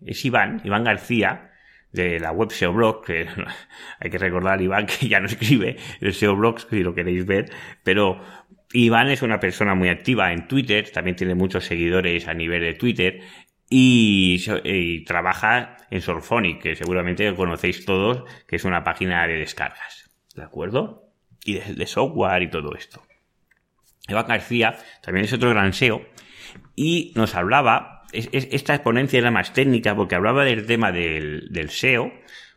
es 0.06 0.24
Iván, 0.26 0.62
Iván 0.64 0.84
García, 0.84 1.52
de 1.92 2.20
la 2.20 2.32
web 2.32 2.52
SEO 2.52 2.74
Blog, 2.74 3.06
que 3.06 3.28
hay 4.00 4.10
que 4.10 4.18
recordar 4.18 4.62
Iván 4.62 4.88
que 4.88 5.08
ya 5.08 5.20
no 5.20 5.28
escribe 5.28 5.78
el 6.02 6.14
SEO 6.14 6.36
Blog, 6.36 6.60
si 6.60 6.84
lo 6.84 6.94
queréis 6.94 7.26
ver, 7.26 7.52
pero 7.84 8.20
Iván 8.74 9.10
es 9.10 9.22
una 9.22 9.40
persona 9.40 9.76
muy 9.76 9.90
activa 9.90 10.34
en 10.34 10.48
Twitter, 10.48 10.90
también 10.92 11.16
tiene 11.16 11.36
muchos 11.36 11.66
seguidores 11.66 12.28
a 12.28 12.34
nivel 12.34 12.62
de 12.62 12.74
Twitter 12.74 13.22
y, 13.70 15.04
trabaja 15.06 15.78
en 15.90 16.02
Sorphonic, 16.02 16.62
que 16.62 16.76
seguramente 16.76 17.34
conocéis 17.36 17.86
todos, 17.86 18.24
que 18.48 18.58
es 18.58 18.66
una 18.66 18.84
página 18.84 19.26
de 19.28 19.36
descargas, 19.36 20.12
¿de 20.36 20.44
acuerdo? 20.44 21.10
Y 21.44 21.54
de, 21.54 21.88
software 21.88 22.44
y 22.44 22.50
todo 22.50 22.76
esto. 22.76 23.02
Iván 24.08 24.28
García 24.28 24.78
también 25.02 25.26
es 25.26 25.34
otro 25.34 25.50
gran 25.50 25.74
SEO 25.74 26.06
y 26.76 27.14
nos 27.16 27.36
hablaba 27.36 28.03
esta 28.14 28.76
exponencia 28.76 29.20
era 29.20 29.32
más 29.32 29.54
técnica 29.54 29.96
porque 29.96 30.16
hablaba 30.16 30.46
del 30.46 30.66
tema 30.66 30.92
del, 30.92 31.70
SEO, 31.70 32.12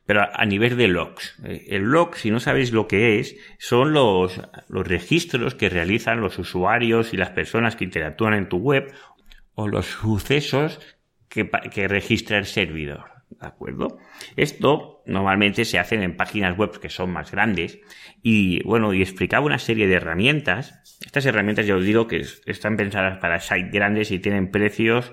pero 0.05 0.23
a, 0.33 0.45
nivel 0.45 0.77
de 0.77 0.89
logs. 0.89 1.37
Eh, 1.45 1.67
el 1.71 1.83
log, 1.83 2.17
si 2.17 2.31
no 2.31 2.39
sabéis 2.39 2.73
lo 2.73 2.87
que 2.87 3.19
es, 3.19 3.37
son 3.59 3.93
los, 3.93 4.41
los 4.69 4.87
registros 4.87 5.55
que 5.55 5.69
realizan 5.69 6.21
los 6.21 6.39
usuarios 6.39 7.13
y 7.13 7.17
las 7.17 7.31
personas 7.31 7.77
que 7.77 7.85
interactúan 7.85 8.35
en 8.35 8.49
tu 8.49 8.59
web 8.59 8.93
o 9.55 9.67
los 9.67 9.87
sucesos 9.87 10.81
que, 11.29 11.51
que 11.73 11.89
registra 11.89 12.39
el 12.39 12.47
servidor. 12.47 13.17
¿De 13.29 13.47
acuerdo? 13.47 13.99
Esto 14.37 15.03
normalmente 15.05 15.65
se 15.65 15.79
hace 15.79 15.97
en 15.97 16.17
páginas 16.17 16.57
web 16.57 16.79
que 16.79 16.89
son 16.89 17.11
más 17.11 17.33
grandes 17.33 17.81
y 18.23 18.63
bueno, 18.63 18.95
y 18.95 19.03
explicaba 19.03 19.45
una 19.45 19.59
serie 19.59 19.89
de 19.89 19.95
herramientas. 19.95 20.81
Estas 21.05 21.27
herramientas 21.27 21.67
ya 21.67 21.75
os 21.75 21.85
digo 21.85 22.07
que 22.07 22.25
están 22.47 22.77
pensadas 22.77 23.19
para 23.19 23.41
sites 23.41 23.73
grandes 23.73 24.11
y 24.11 24.21
tienen 24.21 24.51
precios 24.51 25.13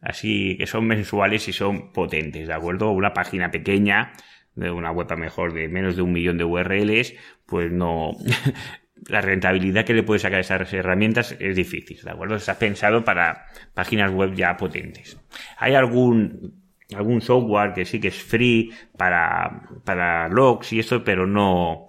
así 0.00 0.56
que 0.58 0.66
son 0.66 0.86
mensuales 0.86 1.48
y 1.48 1.52
son 1.52 1.92
potentes, 1.92 2.48
¿de 2.48 2.54
acuerdo? 2.54 2.90
Una 2.90 3.12
página 3.12 3.50
pequeña, 3.50 4.12
de 4.54 4.70
una 4.70 4.90
web 4.90 5.16
mejor 5.16 5.52
de 5.52 5.68
menos 5.68 5.96
de 5.96 6.02
un 6.02 6.12
millón 6.12 6.38
de 6.38 6.44
URLs, 6.44 7.14
pues 7.46 7.70
no, 7.70 8.12
la 9.08 9.20
rentabilidad 9.20 9.84
que 9.84 9.94
le 9.94 10.02
puede 10.02 10.20
sacar 10.20 10.40
esas 10.40 10.72
herramientas 10.72 11.36
es 11.38 11.56
difícil, 11.56 12.00
¿de 12.02 12.10
acuerdo? 12.10 12.36
Está 12.36 12.58
pensado 12.58 13.04
para 13.04 13.46
páginas 13.74 14.10
web 14.10 14.34
ya 14.34 14.56
potentes. 14.56 15.18
Hay 15.58 15.74
algún, 15.74 16.62
algún 16.94 17.20
software 17.20 17.72
que 17.72 17.84
sí 17.84 18.00
que 18.00 18.08
es 18.08 18.22
free 18.22 18.72
para, 18.96 19.62
para 19.84 20.28
logs 20.28 20.72
y 20.72 20.80
eso, 20.80 21.02
pero 21.02 21.26
no, 21.26 21.88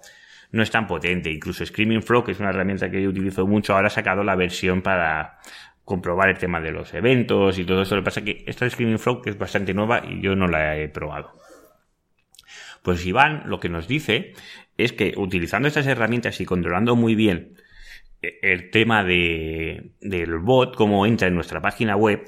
no 0.52 0.62
es 0.62 0.70
tan 0.70 0.86
potente. 0.86 1.30
Incluso 1.30 1.66
Screaming 1.66 2.02
Frog, 2.02 2.26
que 2.26 2.32
es 2.32 2.40
una 2.40 2.50
herramienta 2.50 2.90
que 2.90 3.02
yo 3.02 3.10
utilizo 3.10 3.46
mucho, 3.46 3.74
ahora 3.74 3.88
ha 3.88 3.90
sacado 3.90 4.22
la 4.22 4.36
versión 4.36 4.82
para, 4.82 5.38
comprobar 5.84 6.28
el 6.28 6.38
tema 6.38 6.60
de 6.60 6.72
los 6.72 6.94
eventos 6.94 7.58
y 7.58 7.64
todo 7.64 7.82
eso. 7.82 7.96
Lo 7.96 8.02
que 8.02 8.06
pasa 8.06 8.20
es 8.20 8.26
que 8.26 8.44
esta 8.46 8.68
Screaming 8.68 8.98
Frog 8.98 9.22
es 9.26 9.38
bastante 9.38 9.74
nueva 9.74 10.02
y 10.08 10.20
yo 10.20 10.36
no 10.36 10.46
la 10.46 10.78
he 10.78 10.88
probado. 10.88 11.32
Pues 12.82 13.04
Iván 13.06 13.44
lo 13.46 13.60
que 13.60 13.68
nos 13.68 13.86
dice 13.88 14.32
es 14.76 14.92
que 14.92 15.14
utilizando 15.16 15.68
estas 15.68 15.86
herramientas 15.86 16.40
y 16.40 16.44
controlando 16.44 16.96
muy 16.96 17.14
bien 17.14 17.56
eh, 18.22 18.38
el 18.42 18.70
tema 18.70 19.04
de, 19.04 19.92
del 20.00 20.38
bot, 20.38 20.74
cómo 20.76 21.06
entra 21.06 21.28
en 21.28 21.34
nuestra 21.34 21.60
página 21.60 21.96
web, 21.96 22.24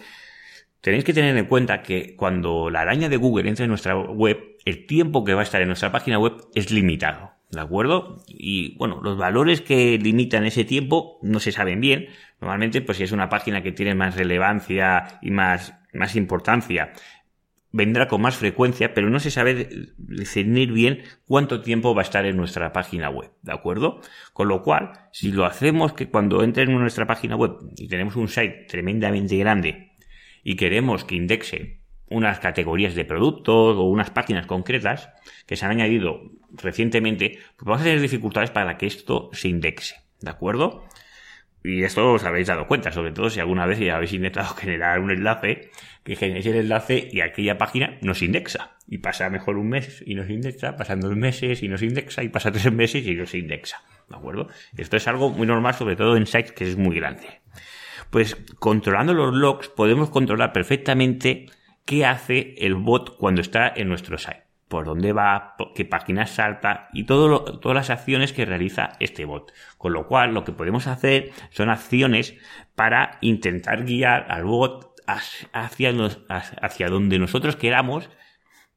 tenéis 0.80 1.04
que 1.04 1.14
tener 1.14 1.36
en 1.36 1.46
cuenta 1.46 1.82
que 1.82 2.14
cuando 2.16 2.70
la 2.70 2.82
araña 2.82 3.08
de 3.08 3.16
Google 3.16 3.48
entra 3.48 3.64
en 3.64 3.70
nuestra 3.70 3.96
web, 3.96 4.56
el 4.64 4.86
tiempo 4.86 5.24
que 5.24 5.34
va 5.34 5.40
a 5.40 5.44
estar 5.44 5.60
en 5.60 5.68
nuestra 5.68 5.92
página 5.92 6.18
web 6.18 6.34
es 6.54 6.70
limitado. 6.70 7.33
¿De 7.50 7.60
acuerdo? 7.60 8.24
Y 8.26 8.76
bueno, 8.76 9.00
los 9.02 9.16
valores 9.16 9.60
que 9.60 9.98
limitan 9.98 10.44
ese 10.44 10.64
tiempo 10.64 11.18
no 11.22 11.40
se 11.40 11.52
saben 11.52 11.80
bien. 11.80 12.08
Normalmente, 12.40 12.82
pues 12.82 12.98
si 12.98 13.04
es 13.04 13.12
una 13.12 13.28
página 13.28 13.62
que 13.62 13.72
tiene 13.72 13.94
más 13.94 14.16
relevancia 14.16 15.18
y 15.22 15.30
más, 15.30 15.74
más 15.92 16.16
importancia, 16.16 16.92
vendrá 17.74 18.06
con 18.06 18.22
más 18.22 18.36
frecuencia, 18.36 18.94
pero 18.94 19.10
no 19.10 19.18
se 19.18 19.32
sabe 19.32 19.68
definir 19.98 20.72
bien 20.72 21.02
cuánto 21.26 21.60
tiempo 21.60 21.92
va 21.92 22.02
a 22.02 22.04
estar 22.04 22.24
en 22.24 22.36
nuestra 22.36 22.72
página 22.72 23.10
web, 23.10 23.32
¿de 23.42 23.52
acuerdo? 23.52 24.00
Con 24.32 24.46
lo 24.46 24.62
cual, 24.62 24.92
si 25.10 25.32
lo 25.32 25.44
hacemos 25.44 25.92
que 25.92 26.08
cuando 26.08 26.44
entre 26.44 26.62
en 26.62 26.78
nuestra 26.78 27.06
página 27.06 27.34
web 27.34 27.56
y 27.76 27.88
tenemos 27.88 28.14
un 28.14 28.28
site 28.28 28.66
tremendamente 28.68 29.36
grande 29.38 29.96
y 30.44 30.54
queremos 30.54 31.04
que 31.04 31.16
indexe 31.16 31.83
unas 32.14 32.38
categorías 32.38 32.94
de 32.94 33.04
productos 33.04 33.76
o 33.76 33.82
unas 33.82 34.10
páginas 34.10 34.46
concretas 34.46 35.10
que 35.46 35.56
se 35.56 35.64
han 35.64 35.72
añadido 35.72 36.22
recientemente, 36.52 37.38
pues 37.56 37.66
vamos 37.66 37.80
a 37.80 37.84
tener 37.84 38.00
dificultades 38.00 38.50
para 38.50 38.78
que 38.78 38.86
esto 38.86 39.30
se 39.32 39.48
indexe, 39.48 39.96
¿de 40.20 40.30
acuerdo? 40.30 40.84
Y 41.66 41.82
esto 41.82 42.12
os 42.12 42.24
habéis 42.24 42.48
dado 42.48 42.66
cuenta, 42.66 42.92
sobre 42.92 43.12
todo 43.12 43.30
si 43.30 43.40
alguna 43.40 43.64
vez 43.64 43.78
ya 43.78 43.96
habéis 43.96 44.12
intentado 44.12 44.54
generar 44.56 45.00
un 45.00 45.10
enlace, 45.10 45.70
que 46.04 46.14
generéis 46.14 46.46
el 46.46 46.56
enlace 46.56 47.08
y 47.10 47.20
aquella 47.20 47.56
página 47.56 47.98
no 48.02 48.14
se 48.14 48.26
indexa. 48.26 48.76
Y 48.86 48.98
pasa 48.98 49.30
mejor 49.30 49.56
un 49.56 49.70
mes 49.70 50.04
y 50.06 50.14
no 50.14 50.24
se 50.26 50.34
indexa, 50.34 50.76
pasan 50.76 51.00
dos 51.00 51.16
meses 51.16 51.62
y 51.62 51.68
no 51.68 51.78
se 51.78 51.86
indexa, 51.86 52.22
y 52.22 52.28
pasa 52.28 52.52
tres 52.52 52.70
meses 52.70 53.06
y 53.06 53.14
no 53.14 53.24
se 53.24 53.38
indexa. 53.38 53.82
¿De 54.10 54.16
acuerdo? 54.16 54.48
Esto 54.76 54.98
es 54.98 55.08
algo 55.08 55.30
muy 55.30 55.46
normal, 55.46 55.72
sobre 55.72 55.96
todo 55.96 56.18
en 56.18 56.26
sites 56.26 56.52
que 56.52 56.64
es 56.64 56.76
muy 56.76 56.96
grande. 56.96 57.40
Pues 58.10 58.36
controlando 58.58 59.14
los 59.14 59.34
logs 59.34 59.68
podemos 59.68 60.10
controlar 60.10 60.52
perfectamente 60.52 61.46
qué 61.84 62.06
hace 62.06 62.54
el 62.58 62.74
bot 62.74 63.16
cuando 63.16 63.40
está 63.40 63.72
en 63.74 63.88
nuestro 63.88 64.18
site, 64.18 64.44
por 64.68 64.86
dónde 64.86 65.12
va, 65.12 65.56
qué 65.74 65.84
páginas 65.84 66.30
salta 66.30 66.88
y 66.92 67.04
todo 67.04 67.58
todas 67.58 67.76
las 67.76 67.90
acciones 67.90 68.32
que 68.32 68.44
realiza 68.44 68.92
este 69.00 69.24
bot. 69.24 69.52
Con 69.78 69.92
lo 69.92 70.06
cual, 70.06 70.34
lo 70.34 70.44
que 70.44 70.52
podemos 70.52 70.86
hacer 70.86 71.30
son 71.50 71.70
acciones 71.70 72.36
para 72.74 73.18
intentar 73.20 73.84
guiar 73.84 74.26
al 74.30 74.44
bot 74.44 74.94
hacia, 75.06 75.50
hacia 76.60 76.88
donde 76.88 77.18
nosotros 77.18 77.56
queramos 77.56 78.10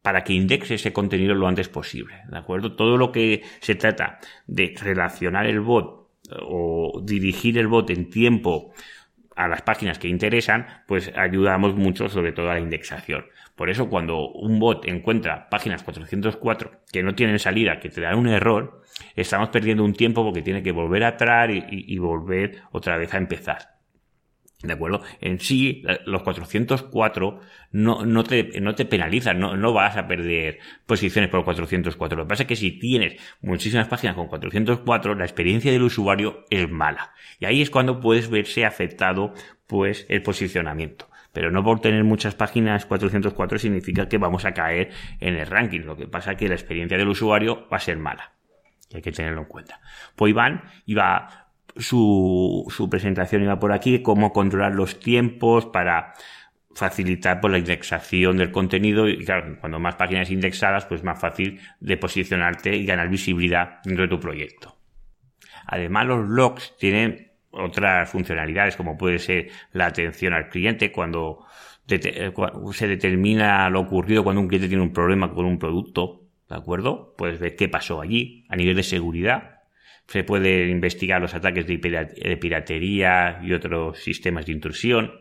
para 0.01 0.23
que 0.23 0.33
indexe 0.33 0.75
ese 0.75 0.93
contenido 0.93 1.35
lo 1.35 1.47
antes 1.47 1.67
posible. 1.67 2.21
¿De 2.29 2.37
acuerdo? 2.37 2.75
Todo 2.75 2.97
lo 2.97 3.11
que 3.11 3.43
se 3.59 3.75
trata 3.75 4.19
de 4.45 4.73
relacionar 4.79 5.47
el 5.47 5.59
bot 5.59 6.09
o 6.31 7.01
dirigir 7.03 7.57
el 7.57 7.67
bot 7.67 7.89
en 7.89 8.09
tiempo 8.09 8.73
a 9.37 9.47
las 9.47 9.61
páginas 9.61 9.99
que 9.99 10.07
interesan, 10.07 10.65
pues 10.87 11.11
ayudamos 11.15 11.75
mucho 11.75 12.09
sobre 12.09 12.31
todo 12.31 12.49
a 12.49 12.55
la 12.55 12.59
indexación. 12.59 13.25
Por 13.55 13.69
eso 13.69 13.89
cuando 13.89 14.29
un 14.29 14.59
bot 14.59 14.85
encuentra 14.87 15.49
páginas 15.49 15.83
404 15.83 16.71
que 16.91 17.03
no 17.03 17.15
tienen 17.15 17.39
salida, 17.39 17.79
que 17.79 17.89
te 17.89 18.01
dan 18.01 18.17
un 18.17 18.27
error, 18.27 18.81
estamos 19.15 19.49
perdiendo 19.49 19.83
un 19.83 19.93
tiempo 19.93 20.23
porque 20.23 20.41
tiene 20.41 20.63
que 20.63 20.71
volver 20.71 21.03
atrás 21.03 21.49
y, 21.51 21.63
y 21.69 21.97
volver 21.99 22.63
otra 22.71 22.97
vez 22.97 23.13
a 23.13 23.17
empezar. 23.17 23.76
¿De 24.63 24.73
acuerdo? 24.73 25.03
En 25.21 25.39
sí, 25.39 25.83
los 26.05 26.23
404 26.23 27.41
no, 27.73 28.05
no, 28.05 28.23
te, 28.23 28.59
no 28.59 28.73
te 28.73 28.85
penalizan, 28.85 29.39
no, 29.39 29.55
no 29.55 29.71
vas 29.71 29.97
a 29.97 30.07
perder 30.07 30.57
posiciones 30.87 31.29
por 31.29 31.43
404. 31.43 32.17
Lo 32.17 32.23
que 32.23 32.29
pasa 32.29 32.43
es 32.43 32.47
que 32.47 32.55
si 32.55 32.71
tienes 32.71 33.21
muchísimas 33.41 33.87
páginas 33.87 34.15
con 34.15 34.27
404, 34.27 35.13
la 35.13 35.25
experiencia 35.25 35.71
del 35.71 35.83
usuario 35.83 36.45
es 36.49 36.67
mala. 36.71 37.13
Y 37.39 37.45
ahí 37.45 37.61
es 37.61 37.69
cuando 37.69 37.99
puedes 37.99 38.31
verse 38.31 38.65
afectado, 38.65 39.33
pues, 39.67 40.07
el 40.09 40.23
posicionamiento. 40.23 41.07
Pero 41.33 41.51
no 41.51 41.63
por 41.63 41.79
tener 41.79 42.03
muchas 42.03 42.33
páginas 42.33 42.87
404 42.87 43.59
significa 43.59 44.09
que 44.09 44.17
vamos 44.17 44.43
a 44.45 44.55
caer 44.55 44.89
en 45.19 45.35
el 45.35 45.45
ranking. 45.45 45.81
Lo 45.81 45.95
que 45.95 46.07
pasa 46.07 46.31
es 46.31 46.37
que 46.39 46.47
la 46.47 46.55
experiencia 46.55 46.97
del 46.97 47.09
usuario 47.09 47.67
va 47.71 47.77
a 47.77 47.81
ser 47.81 47.97
mala. 47.97 48.33
Y 48.89 48.95
hay 48.95 49.01
que 49.03 49.11
tenerlo 49.11 49.41
en 49.41 49.47
cuenta. 49.47 49.79
Pues 50.15 50.31
Iván 50.31 50.63
iba 50.87 51.46
su, 51.79 52.65
su 52.69 52.89
presentación 52.89 53.43
iba 53.43 53.59
por 53.59 53.71
aquí, 53.71 54.01
cómo 54.01 54.33
controlar 54.33 54.73
los 54.73 54.99
tiempos 54.99 55.65
para 55.65 56.13
facilitar 56.77 57.41
por 57.41 57.49
pues, 57.49 57.51
la 57.53 57.57
indexación 57.57 58.37
del 58.37 58.51
contenido 58.51 59.09
y 59.09 59.25
claro, 59.25 59.57
cuando 59.59 59.79
más 59.79 59.95
páginas 59.95 60.29
indexadas, 60.29 60.85
pues 60.85 61.03
más 61.03 61.19
fácil 61.19 61.59
de 61.79 61.97
posicionarte 61.97 62.75
y 62.75 62.85
ganar 62.85 63.09
visibilidad 63.09 63.79
dentro 63.83 64.03
de 64.03 64.09
tu 64.09 64.19
proyecto. 64.19 64.77
Además, 65.65 66.05
los 66.05 66.29
logs 66.29 66.77
tienen 66.77 67.31
otras 67.49 68.09
funcionalidades 68.09 68.75
como 68.75 68.95
puede 68.95 69.17
ser 69.17 69.49
la 69.71 69.87
atención 69.87 70.33
al 70.33 70.49
cliente 70.49 70.91
cuando, 70.91 71.45
se 71.87 72.87
determina 72.87 73.69
lo 73.69 73.81
ocurrido 73.81 74.23
cuando 74.23 74.41
un 74.41 74.47
cliente 74.47 74.67
tiene 74.67 74.83
un 74.83 74.93
problema 74.93 75.33
con 75.33 75.45
un 75.45 75.57
producto, 75.57 76.21
¿de 76.47 76.55
acuerdo? 76.55 77.15
Puedes 77.17 77.39
ver 77.39 77.55
qué 77.55 77.67
pasó 77.67 78.01
allí 78.01 78.45
a 78.49 78.55
nivel 78.55 78.75
de 78.75 78.83
seguridad 78.83 79.56
se 80.07 80.23
puede 80.23 80.69
investigar 80.69 81.21
los 81.21 81.35
ataques 81.35 81.67
de 81.67 82.37
piratería 82.39 83.39
y 83.43 83.53
otros 83.53 83.99
sistemas 83.99 84.45
de 84.45 84.53
intrusión. 84.53 85.11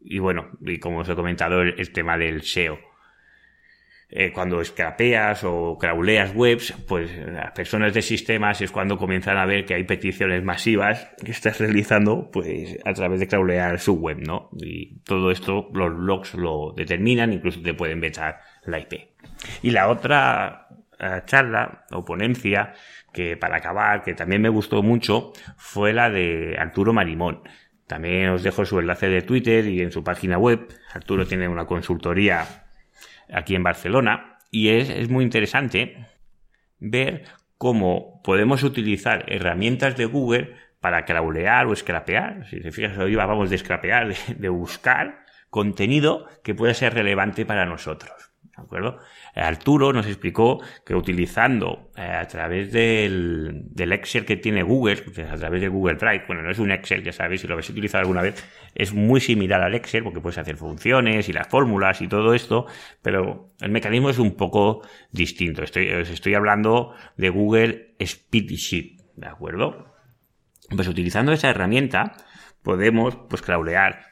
Y 0.00 0.18
bueno, 0.18 0.50
y 0.62 0.78
como 0.78 1.00
os 1.00 1.08
he 1.08 1.14
comentado, 1.14 1.60
el, 1.60 1.92
tema 1.92 2.16
del 2.16 2.42
SEO. 2.42 2.78
eh, 4.08 4.32
cuando 4.32 4.64
scrapeas 4.64 5.44
o 5.44 5.76
crawleas 5.78 6.34
webs, 6.34 6.72
pues 6.88 7.14
las 7.14 7.52
personas 7.52 7.92
de 7.92 8.02
sistemas 8.02 8.60
es 8.62 8.70
cuando 8.72 8.96
comienzan 8.96 9.36
a 9.36 9.44
ver 9.44 9.66
que 9.66 9.74
hay 9.74 9.84
peticiones 9.84 10.42
masivas 10.42 11.10
que 11.22 11.30
estás 11.30 11.60
realizando 11.60 12.30
pues 12.32 12.78
a 12.84 12.92
través 12.94 13.20
de 13.20 13.28
crawlear 13.28 13.78
su 13.78 13.94
web, 13.94 14.18
¿no? 14.18 14.48
Y 14.58 15.00
todo 15.00 15.30
esto 15.30 15.68
los 15.74 15.92
logs 15.92 16.34
lo 16.34 16.72
determinan, 16.74 17.32
incluso 17.34 17.60
te 17.60 17.74
pueden 17.74 18.00
vetar 18.00 18.40
la 18.64 18.80
IP. 18.80 18.94
Y 19.62 19.70
la 19.70 19.88
otra 19.88 20.66
eh, 20.98 21.22
charla 21.24 21.86
o 21.92 22.04
ponencia 22.04 22.74
que 23.12 23.36
para 23.36 23.56
acabar, 23.56 24.02
que 24.02 24.14
también 24.14 24.42
me 24.42 24.48
gustó 24.48 24.82
mucho, 24.82 25.32
fue 25.56 25.92
la 25.92 26.10
de 26.10 26.56
Arturo 26.58 26.92
Marimón. 26.92 27.42
También 27.86 28.30
os 28.30 28.42
dejo 28.42 28.64
su 28.64 28.78
enlace 28.78 29.08
de 29.08 29.22
Twitter 29.22 29.66
y 29.66 29.80
en 29.80 29.90
su 29.90 30.04
página 30.04 30.38
web. 30.38 30.68
Arturo 30.94 31.26
tiene 31.26 31.48
una 31.48 31.66
consultoría 31.66 32.66
aquí 33.32 33.54
en 33.54 33.62
Barcelona, 33.62 34.30
y 34.50 34.70
es, 34.70 35.08
muy 35.08 35.24
interesante 35.24 36.06
ver 36.78 37.24
cómo 37.56 38.20
podemos 38.24 38.62
utilizar 38.62 39.24
herramientas 39.28 39.96
de 39.96 40.06
Google 40.06 40.56
para 40.80 41.04
crawlear 41.04 41.66
o 41.66 41.76
scrapear. 41.76 42.46
Si 42.48 42.60
te 42.60 42.72
fijas, 42.72 42.98
hoy 42.98 43.14
vamos 43.14 43.50
de 43.50 43.58
scrapear, 43.58 44.14
de 44.14 44.48
buscar 44.48 45.24
contenido 45.50 46.26
que 46.42 46.54
pueda 46.54 46.74
ser 46.74 46.94
relevante 46.94 47.46
para 47.46 47.66
nosotros. 47.66 48.29
¿De 48.60 48.66
acuerdo? 48.66 48.98
Arturo 49.34 49.92
nos 49.92 50.06
explicó 50.06 50.60
que 50.84 50.94
utilizando 50.94 51.90
eh, 51.96 52.02
a 52.02 52.26
través 52.26 52.70
del, 52.72 53.70
Excel 53.76 54.24
que 54.24 54.36
tiene 54.36 54.62
Google, 54.62 55.02
a 55.30 55.36
través 55.36 55.60
de 55.60 55.68
Google 55.68 55.94
Drive, 55.94 56.24
bueno, 56.26 56.42
no 56.42 56.50
es 56.50 56.58
un 56.58 56.70
Excel, 56.70 57.02
ya 57.02 57.12
sabéis, 57.12 57.40
si 57.40 57.46
lo 57.46 57.54
habéis 57.54 57.70
utilizado 57.70 58.02
alguna 58.02 58.22
vez, 58.22 58.44
es 58.74 58.92
muy 58.92 59.20
similar 59.20 59.62
al 59.62 59.74
Excel 59.74 60.04
porque 60.04 60.20
puedes 60.20 60.38
hacer 60.38 60.56
funciones 60.56 61.28
y 61.28 61.32
las 61.32 61.48
fórmulas 61.48 62.02
y 62.02 62.08
todo 62.08 62.34
esto, 62.34 62.66
pero 63.02 63.50
el 63.60 63.70
mecanismo 63.70 64.10
es 64.10 64.18
un 64.18 64.36
poco 64.36 64.82
distinto. 65.10 65.62
Estoy, 65.62 65.90
os 65.92 66.10
estoy 66.10 66.34
hablando 66.34 66.94
de 67.16 67.30
Google 67.30 67.94
Spreadsheet, 68.04 69.00
¿de 69.16 69.26
acuerdo? 69.26 69.94
Pues 70.74 70.86
utilizando 70.86 71.32
esa 71.32 71.50
herramienta 71.50 72.14
podemos 72.62 73.16
pues 73.28 73.42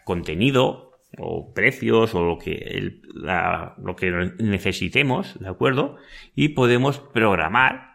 contenido 0.05 0.88
o 1.19 1.53
precios 1.53 2.15
o 2.15 2.25
lo 2.25 2.39
que, 2.39 3.01
lo 3.15 3.97
que 3.97 4.33
necesitemos, 4.39 5.39
¿de 5.39 5.49
acuerdo? 5.49 5.97
Y 6.35 6.51
podemos 6.51 6.99
programar 6.99 7.89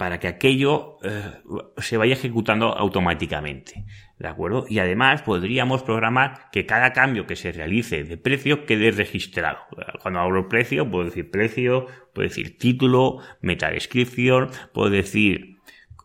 para 0.00 0.18
que 0.18 0.28
aquello 0.28 0.96
eh, 1.02 1.42
se 1.76 1.98
vaya 1.98 2.14
ejecutando 2.14 2.74
automáticamente, 2.74 3.84
¿de 4.18 4.28
acuerdo? 4.28 4.64
Y 4.66 4.78
además 4.78 5.20
podríamos 5.20 5.82
programar 5.82 6.48
que 6.52 6.64
cada 6.64 6.94
cambio 6.94 7.26
que 7.26 7.36
se 7.36 7.52
realice 7.52 8.02
de 8.04 8.16
precio 8.16 8.64
quede 8.64 8.92
registrado. 8.92 9.58
Cuando 10.00 10.20
hablo 10.20 10.48
precio, 10.48 10.90
puedo 10.90 11.04
decir 11.04 11.30
precio, 11.30 11.86
puedo 12.14 12.26
decir 12.26 12.56
título, 12.56 13.18
meta 13.42 13.70
descripción, 13.70 14.48
puedo 14.72 14.88
decir 14.88 15.59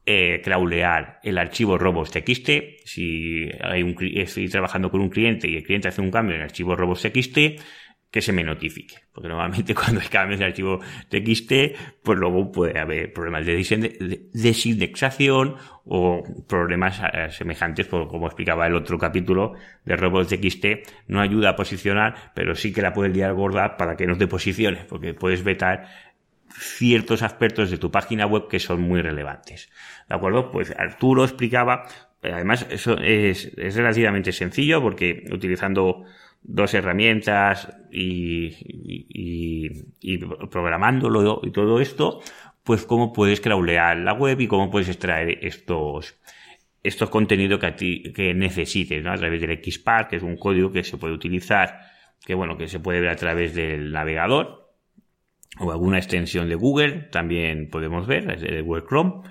eh, 0.05 0.41
crawlear 0.43 1.19
el 1.23 1.37
archivo 1.37 1.77
robots.txt. 1.77 2.49
Si 2.85 3.49
hay 3.61 3.81
un, 3.81 3.95
estoy 3.99 4.47
trabajando 4.49 4.91
con 4.91 5.01
un 5.01 5.09
cliente 5.09 5.49
y 5.49 5.57
el 5.57 5.63
cliente 5.63 5.87
hace 5.87 6.01
un 6.01 6.11
cambio 6.11 6.35
en 6.35 6.41
el 6.41 6.45
archivo 6.45 6.75
robots.txt, 6.75 7.37
que 8.15 8.21
se 8.21 8.31
me 8.31 8.43
notifique. 8.43 8.95
Porque 9.11 9.27
normalmente 9.27 9.75
cuando 9.75 9.99
hay 9.99 10.07
cambios 10.07 10.39
de 10.39 10.45
archivo 10.45 10.79
TXT, 11.09 11.51
pues 12.01 12.17
luego 12.17 12.51
puede 12.51 12.79
haber 12.79 13.11
problemas 13.11 13.45
de 13.45 13.55
desindexación 14.33 15.55
o 15.83 16.23
problemas 16.47 17.01
eh, 17.13 17.27
semejantes, 17.31 17.87
como 17.87 18.27
explicaba 18.27 18.67
el 18.67 18.75
otro 18.75 18.97
capítulo 18.97 19.55
de 19.83 19.95
robots.txt. 19.97 20.65
No 21.07 21.19
ayuda 21.19 21.49
a 21.49 21.55
posicionar, 21.55 22.31
pero 22.33 22.55
sí 22.55 22.71
que 22.71 22.81
la 22.81 22.93
puede 22.93 23.09
liar 23.09 23.33
gorda 23.33 23.75
para 23.75 23.97
que 23.97 24.07
no 24.07 24.17
te 24.17 24.27
posicione, 24.27 24.85
porque 24.87 25.13
puedes 25.13 25.43
vetar 25.43 25.87
ciertos 26.57 27.21
aspectos 27.21 27.69
de 27.69 27.77
tu 27.77 27.91
página 27.91 28.25
web 28.25 28.47
que 28.47 28.59
son 28.59 28.81
muy 28.81 29.01
relevantes. 29.01 29.69
¿De 30.07 30.15
acuerdo? 30.15 30.51
Pues 30.51 30.73
Arturo 30.77 31.23
explicaba, 31.23 31.85
además 32.21 32.65
eso 32.69 32.97
es, 32.97 33.53
relativamente 33.55 34.31
sencillo 34.31 34.81
porque 34.81 35.25
utilizando 35.31 36.03
dos 36.41 36.73
herramientas 36.73 37.69
y, 37.91 38.51
programándolo 40.49 41.41
y 41.43 41.51
todo 41.51 41.81
esto, 41.81 42.21
pues 42.63 42.85
cómo 42.85 43.13
puedes 43.13 43.41
crawlear 43.41 43.97
la 43.97 44.13
web 44.13 44.39
y 44.41 44.47
cómo 44.47 44.69
puedes 44.69 44.89
extraer 44.89 45.39
estos, 45.41 46.19
estos 46.83 47.09
contenidos 47.09 47.59
que 47.59 48.13
que 48.13 48.33
necesites, 48.33 49.03
¿no? 49.03 49.11
A 49.11 49.17
través 49.17 49.41
del 49.41 49.59
XPath, 49.63 50.09
que 50.09 50.15
es 50.17 50.23
un 50.23 50.37
código 50.37 50.71
que 50.71 50.83
se 50.83 50.97
puede 50.97 51.13
utilizar, 51.13 51.79
que 52.25 52.33
bueno, 52.33 52.57
que 52.57 52.67
se 52.67 52.79
puede 52.79 53.01
ver 53.01 53.09
a 53.09 53.15
través 53.15 53.53
del 53.53 53.91
navegador, 53.91 54.64
o 55.59 55.71
alguna 55.71 55.97
extensión 55.97 56.49
de 56.49 56.55
Google, 56.55 57.07
también 57.11 57.69
podemos 57.69 58.07
ver, 58.07 58.39
de 58.39 58.61
Google 58.61 58.83
Chrome, 58.87 59.21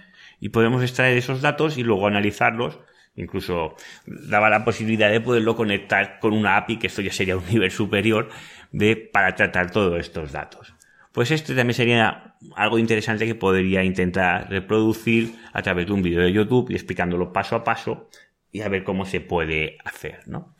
y 0.41 0.51
podemos 0.51 0.83
extraer 0.83 1.17
esos 1.17 1.41
datos 1.43 1.79
y 1.79 1.83
luego 1.83 2.07
analizarlos. 2.07 2.81
Incluso 3.17 3.77
daba 4.07 4.51
la 4.51 4.65
posibilidad 4.65 5.11
de 5.11 5.21
poderlo 5.21 5.55
conectar 5.55 6.19
con 6.19 6.33
una 6.33 6.57
API, 6.57 6.79
que 6.79 6.89
esto 6.89 7.03
ya 7.03 7.13
sería 7.13 7.37
un 7.37 7.47
nivel 7.51 7.71
superior, 7.71 8.29
de, 8.73 8.97
para 8.97 9.35
tratar 9.35 9.71
todos 9.71 10.01
estos 10.01 10.33
datos. 10.33 10.75
Pues 11.13 11.31
este 11.31 11.55
también 11.55 11.75
sería 11.75 12.35
algo 12.57 12.79
interesante 12.79 13.25
que 13.25 13.37
podría 13.37 13.85
intentar 13.85 14.51
reproducir 14.51 15.37
a 15.53 15.63
través 15.63 15.87
de 15.87 15.93
un 15.93 16.03
vídeo 16.03 16.23
de 16.23 16.33
YouTube 16.33 16.71
y 16.71 16.75
explicándolo 16.75 17.33
paso 17.33 17.55
a 17.55 17.63
paso 17.63 18.09
y 18.51 18.63
a 18.63 18.69
ver 18.69 18.83
cómo 18.83 19.07
se 19.07 19.21
puede 19.21 19.79
hacer, 19.85 20.27
¿no? 20.27 20.57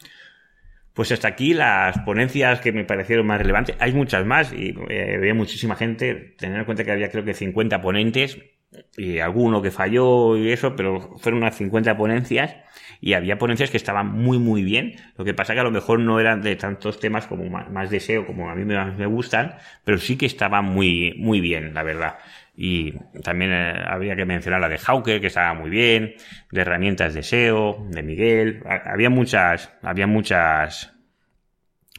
Pues 0.95 1.11
hasta 1.11 1.27
aquí 1.27 1.55
las 1.55 1.99
ponencias 2.01 2.61
que 2.61 2.73
me 2.73 2.85
parecieron 2.85 3.27
más 3.27 3.39
relevantes. 3.39 3.77
Hay 3.81 3.93
muchas 3.93 4.25
más 4.25 4.53
y 4.53 4.75
eh, 4.89 5.17
había 5.17 5.35
muchísima 5.35 5.75
gente. 5.75 6.35
Tener 6.39 6.59
en 6.59 6.65
cuenta 6.65 6.85
que 6.85 6.93
había 6.93 7.11
creo 7.11 7.25
que 7.25 7.35
50 7.35 7.83
ponentes 7.83 8.39
y 8.97 9.19
alguno 9.19 9.61
que 9.61 9.71
falló 9.71 10.37
y 10.37 10.51
eso, 10.53 10.77
pero 10.77 11.17
fueron 11.19 11.43
unas 11.43 11.57
50 11.57 11.97
ponencias 11.97 12.57
y 13.01 13.15
había 13.15 13.39
ponencias 13.39 13.71
que 13.71 13.77
estaban 13.77 14.13
muy 14.13 14.39
muy 14.39 14.63
bien. 14.63 14.95
Lo 15.17 15.25
que 15.25 15.35
pasa 15.35 15.55
que 15.55 15.61
a 15.61 15.65
lo 15.65 15.73
mejor 15.73 15.99
no 15.99 16.21
eran 16.21 16.43
de 16.43 16.57
tantos 16.57 17.01
temas 17.01 17.27
como 17.27 17.45
más, 17.51 17.91
deseo 17.91 18.25
como 18.27 18.49
a 18.51 18.55
mí 18.55 18.65
me, 18.65 18.83
me, 18.93 19.07
gustan, 19.07 19.57
pero 19.85 19.99
sí 19.99 20.17
que 20.17 20.27
estaban 20.27 20.65
muy 20.65 21.15
muy 21.19 21.41
bien, 21.41 21.75
la 21.75 21.83
verdad. 21.83 22.19
Y 22.57 22.93
también 23.23 23.53
eh, 23.53 23.83
habría 23.85 24.15
que 24.15 24.25
mencionar 24.25 24.61
la 24.61 24.69
de 24.69 24.79
Hawker, 24.79 25.21
que 25.21 25.27
estaba 25.27 25.55
muy 25.55 25.71
bien, 25.71 26.15
de 26.51 26.61
herramientas 26.61 27.15
de 27.15 27.23
SEO, 27.23 27.87
de 27.91 28.03
Miguel. 28.03 28.63
Había 28.65 29.11
muchas, 29.11 29.73
había 29.83 30.07
muchas 30.07 30.93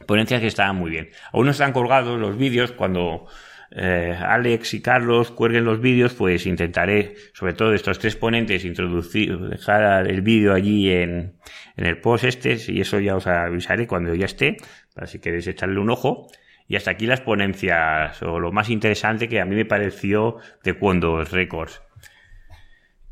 ponencias 0.06 0.40
que 0.40 0.46
estaban 0.46 0.76
muy 0.76 0.90
bien. 0.90 1.10
Aún 1.32 1.46
no 1.46 1.52
están 1.52 1.72
colgados 1.72 2.18
los 2.18 2.36
vídeos 2.38 2.72
cuando 2.72 3.26
eh, 3.70 4.16
Alex 4.18 4.74
y 4.74 4.82
Carlos 4.82 5.30
cuelguen 5.30 5.64
los 5.64 5.80
vídeos, 5.80 6.14
pues 6.14 6.46
intentaré, 6.46 7.14
sobre 7.32 7.52
todo 7.52 7.74
estos 7.74 7.98
tres 7.98 8.16
ponentes, 8.16 8.64
introducir, 8.64 9.38
dejar 9.38 10.08
el 10.08 10.22
vídeo 10.22 10.54
allí 10.54 10.90
en, 10.90 11.36
en 11.76 11.86
el 11.86 12.00
post 12.00 12.24
este, 12.24 12.56
y 12.68 12.80
eso 12.80 13.00
ya 13.00 13.16
os 13.16 13.26
avisaré 13.26 13.86
cuando 13.86 14.14
ya 14.14 14.26
esté, 14.26 14.56
para 14.94 15.06
si 15.06 15.18
queréis 15.18 15.46
echarle 15.46 15.80
un 15.80 15.90
ojo. 15.90 16.28
Y 16.68 16.76
hasta 16.76 16.90
aquí 16.90 17.06
las 17.06 17.20
ponencias, 17.20 18.22
o 18.22 18.40
lo 18.40 18.52
más 18.52 18.70
interesante 18.70 19.28
que 19.28 19.40
a 19.40 19.44
mí 19.44 19.54
me 19.54 19.64
pareció 19.64 20.36
de 20.64 20.74
cuando 20.74 21.22
Records. 21.24 21.82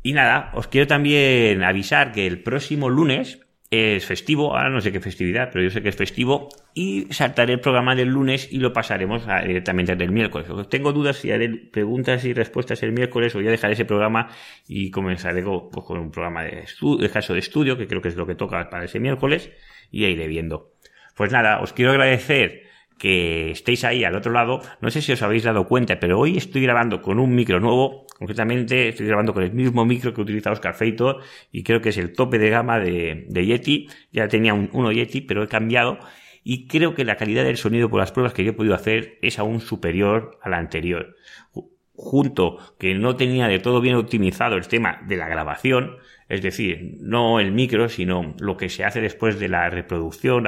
Y 0.03 0.13
nada, 0.13 0.51
os 0.53 0.67
quiero 0.67 0.87
también 0.87 1.63
avisar 1.63 2.11
que 2.11 2.27
el 2.27 2.43
próximo 2.43 2.89
lunes 2.89 3.39
es 3.71 4.05
festivo, 4.05 4.55
ahora 4.55 4.69
no 4.69 4.79
sé 4.79 4.91
qué 4.91 4.99
festividad, 4.99 5.49
pero 5.51 5.63
yo 5.63 5.71
sé 5.71 5.81
que 5.81 5.89
es 5.89 5.95
festivo, 5.95 6.49
y 6.73 7.07
saltaré 7.09 7.53
el 7.53 7.59
programa 7.59 7.95
del 7.95 8.09
lunes 8.09 8.47
y 8.51 8.59
lo 8.59 8.71
pasaremos 8.71 9.25
directamente 9.45 9.95
del 9.95 10.11
miércoles. 10.11 10.47
Tengo 10.69 10.93
dudas 10.93 11.17
si 11.17 11.31
haré 11.31 11.49
preguntas 11.49 12.23
y 12.25 12.33
respuestas 12.33 12.83
el 12.83 12.91
miércoles 12.91 13.35
o 13.35 13.41
ya 13.41 13.49
dejaré 13.49 13.73
ese 13.73 13.85
programa 13.85 14.29
y 14.67 14.91
comenzaré 14.91 15.43
con, 15.43 15.69
pues, 15.71 15.85
con 15.85 15.97
un 15.97 16.11
programa 16.11 16.43
de, 16.43 16.65
de 16.99 17.09
caso 17.09 17.33
de 17.33 17.39
estudio, 17.39 17.77
que 17.77 17.87
creo 17.87 18.01
que 18.01 18.09
es 18.09 18.15
lo 18.15 18.27
que 18.27 18.35
toca 18.35 18.69
para 18.69 18.85
ese 18.85 18.99
miércoles, 18.99 19.49
y 19.89 20.05
iré 20.05 20.27
viendo. 20.27 20.73
Pues 21.15 21.31
nada, 21.31 21.61
os 21.61 21.73
quiero 21.73 21.91
agradecer 21.91 22.64
que 22.97 23.51
estéis 23.51 23.83
ahí 23.83 24.03
al 24.03 24.15
otro 24.15 24.31
lado. 24.31 24.61
No 24.81 24.89
sé 24.89 25.01
si 25.01 25.11
os 25.11 25.21
habéis 25.21 25.43
dado 25.43 25.67
cuenta, 25.67 25.99
pero 25.99 26.19
hoy 26.19 26.37
estoy 26.37 26.61
grabando 26.61 27.01
con 27.01 27.19
un 27.19 27.35
micro 27.35 27.59
nuevo. 27.59 28.05
Concretamente 28.17 28.89
estoy 28.89 29.07
grabando 29.07 29.33
con 29.33 29.43
el 29.43 29.51
mismo 29.53 29.85
micro 29.85 30.13
que 30.13 30.21
utiliza 30.21 30.51
Oscar 30.51 30.75
Feito 30.75 31.19
y 31.51 31.63
creo 31.63 31.81
que 31.81 31.89
es 31.89 31.97
el 31.97 32.13
tope 32.13 32.39
de 32.39 32.49
gama 32.49 32.79
de, 32.79 33.25
de 33.29 33.45
Yeti. 33.45 33.87
Ya 34.11 34.27
tenía 34.27 34.53
un, 34.53 34.69
uno 34.71 34.91
Yeti, 34.91 35.21
pero 35.21 35.43
he 35.43 35.47
cambiado 35.47 35.99
y 36.47 36.67
creo 36.67 36.93
que 36.93 37.03
la 37.03 37.17
calidad 37.17 37.43
del 37.43 37.57
sonido 37.57 37.89
por 37.89 37.99
las 37.99 38.11
pruebas 38.11 38.33
que 38.33 38.43
yo 38.43 38.51
he 38.51 38.53
podido 38.53 38.75
hacer 38.75 39.17
es 39.23 39.39
aún 39.39 39.61
superior 39.61 40.37
a 40.43 40.49
la 40.49 40.59
anterior. 40.59 41.15
Junto 41.95 42.59
que 42.77 42.93
no 42.93 43.15
tenía 43.15 43.47
de 43.47 43.57
todo 43.57 43.81
bien 43.81 43.95
optimizado 43.95 44.55
el 44.55 44.67
tema 44.67 45.01
de 45.07 45.17
la 45.17 45.27
grabación, 45.27 45.97
es 46.29 46.43
decir, 46.43 46.97
no 46.99 47.39
el 47.39 47.51
micro, 47.51 47.89
sino 47.89 48.35
lo 48.39 48.57
que 48.57 48.69
se 48.69 48.83
hace 48.83 49.01
después 49.01 49.39
de 49.39 49.49
la 49.49 49.71
reproducción, 49.71 50.45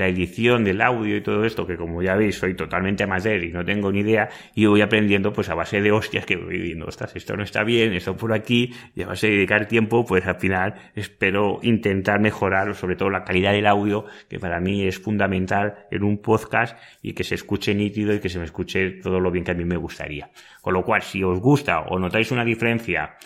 edición 0.00 0.64
del 0.64 0.80
audio 0.80 1.16
y 1.16 1.20
todo 1.20 1.44
esto, 1.44 1.66
que 1.66 1.76
como 1.76 2.02
ya 2.02 2.16
veis 2.16 2.38
soy 2.38 2.54
totalmente 2.54 3.04
amateur 3.04 3.42
y 3.44 3.52
no 3.52 3.64
tengo 3.64 3.92
ni 3.92 4.00
idea, 4.00 4.28
y 4.54 4.66
voy 4.66 4.80
aprendiendo 4.80 5.32
pues 5.32 5.48
a 5.48 5.54
base 5.54 5.80
de 5.80 5.92
hostias 5.92 6.26
que 6.26 6.36
voy 6.36 6.58
viendo, 6.58 6.86
ostras, 6.86 7.14
esto 7.14 7.36
no 7.36 7.42
está 7.42 7.62
bien, 7.64 7.92
esto 7.92 8.16
por 8.16 8.32
aquí, 8.32 8.74
y 8.94 9.02
a 9.02 9.08
base 9.08 9.28
de 9.28 9.34
dedicar 9.34 9.66
tiempo, 9.66 10.04
pues 10.04 10.26
al 10.26 10.36
final 10.36 10.74
espero 10.94 11.60
intentar 11.62 12.20
mejorar 12.20 12.74
sobre 12.74 12.96
todo 12.96 13.10
la 13.10 13.24
calidad 13.24 13.52
del 13.52 13.66
audio, 13.66 14.06
que 14.28 14.38
para 14.38 14.60
mí 14.60 14.86
es 14.86 14.98
fundamental 14.98 15.86
en 15.90 16.02
un 16.04 16.18
podcast 16.18 16.78
y 17.02 17.12
que 17.12 17.24
se 17.24 17.34
escuche 17.34 17.74
nítido 17.74 18.14
y 18.14 18.20
que 18.20 18.28
se 18.28 18.38
me 18.38 18.44
escuche 18.44 18.92
todo 19.02 19.20
lo 19.20 19.30
bien 19.30 19.44
que 19.44 19.52
a 19.52 19.54
mí 19.54 19.64
me 19.64 19.76
gustaría. 19.76 20.30
Con 20.60 20.74
lo 20.74 20.84
cual, 20.84 21.02
si 21.02 21.22
os 21.22 21.40
gusta 21.40 21.80
o 21.80 21.98
notáis 21.98 22.30
una 22.30 22.44
diferencia 22.44 23.16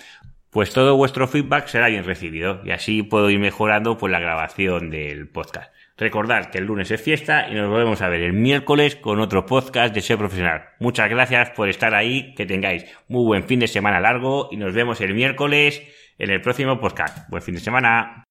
pues 0.57 0.73
todo 0.73 0.97
vuestro 0.97 1.29
feedback 1.29 1.67
será 1.67 1.89
bien 1.89 2.05
recibido 2.05 2.63
y 2.65 2.71
así 2.71 3.03
puedo 3.03 3.29
ir 3.29 3.39
mejorando 3.39 3.99
pues 3.99 4.11
la 4.11 4.21
grabación 4.21 4.89
del 4.89 5.29
podcast. 5.29 5.71
Recordad 5.99 6.51
que 6.51 6.59
el 6.59 6.67
lunes 6.67 6.91
es 6.91 7.01
fiesta 7.01 7.49
y 7.49 7.55
nos 7.55 7.71
volvemos 7.71 8.03
a 8.03 8.09
ver 8.09 8.21
el 8.21 8.35
miércoles 8.35 8.97
con 8.97 9.19
otro 9.19 9.47
podcast 9.47 9.95
de 9.95 10.03
Ser 10.03 10.19
Profesional. 10.19 10.65
Muchas 10.79 11.09
gracias 11.09 11.51
por 11.51 11.71
estar 11.71 11.95
ahí, 11.95 12.35
que 12.35 12.45
tengáis 12.45 12.85
muy 13.09 13.25
buen 13.25 13.45
fin 13.45 13.61
de 13.61 13.67
semana 13.67 13.99
largo 13.99 14.49
y 14.51 14.59
nos 14.59 14.75
vemos 14.75 15.01
el 15.01 15.15
miércoles 15.15 15.83
en 16.19 16.31
el 16.31 16.43
próximo 16.43 16.79
podcast. 16.79 17.29
Buen 17.31 17.43
fin 17.43 17.55
de 17.55 17.61
semana. 17.61 18.26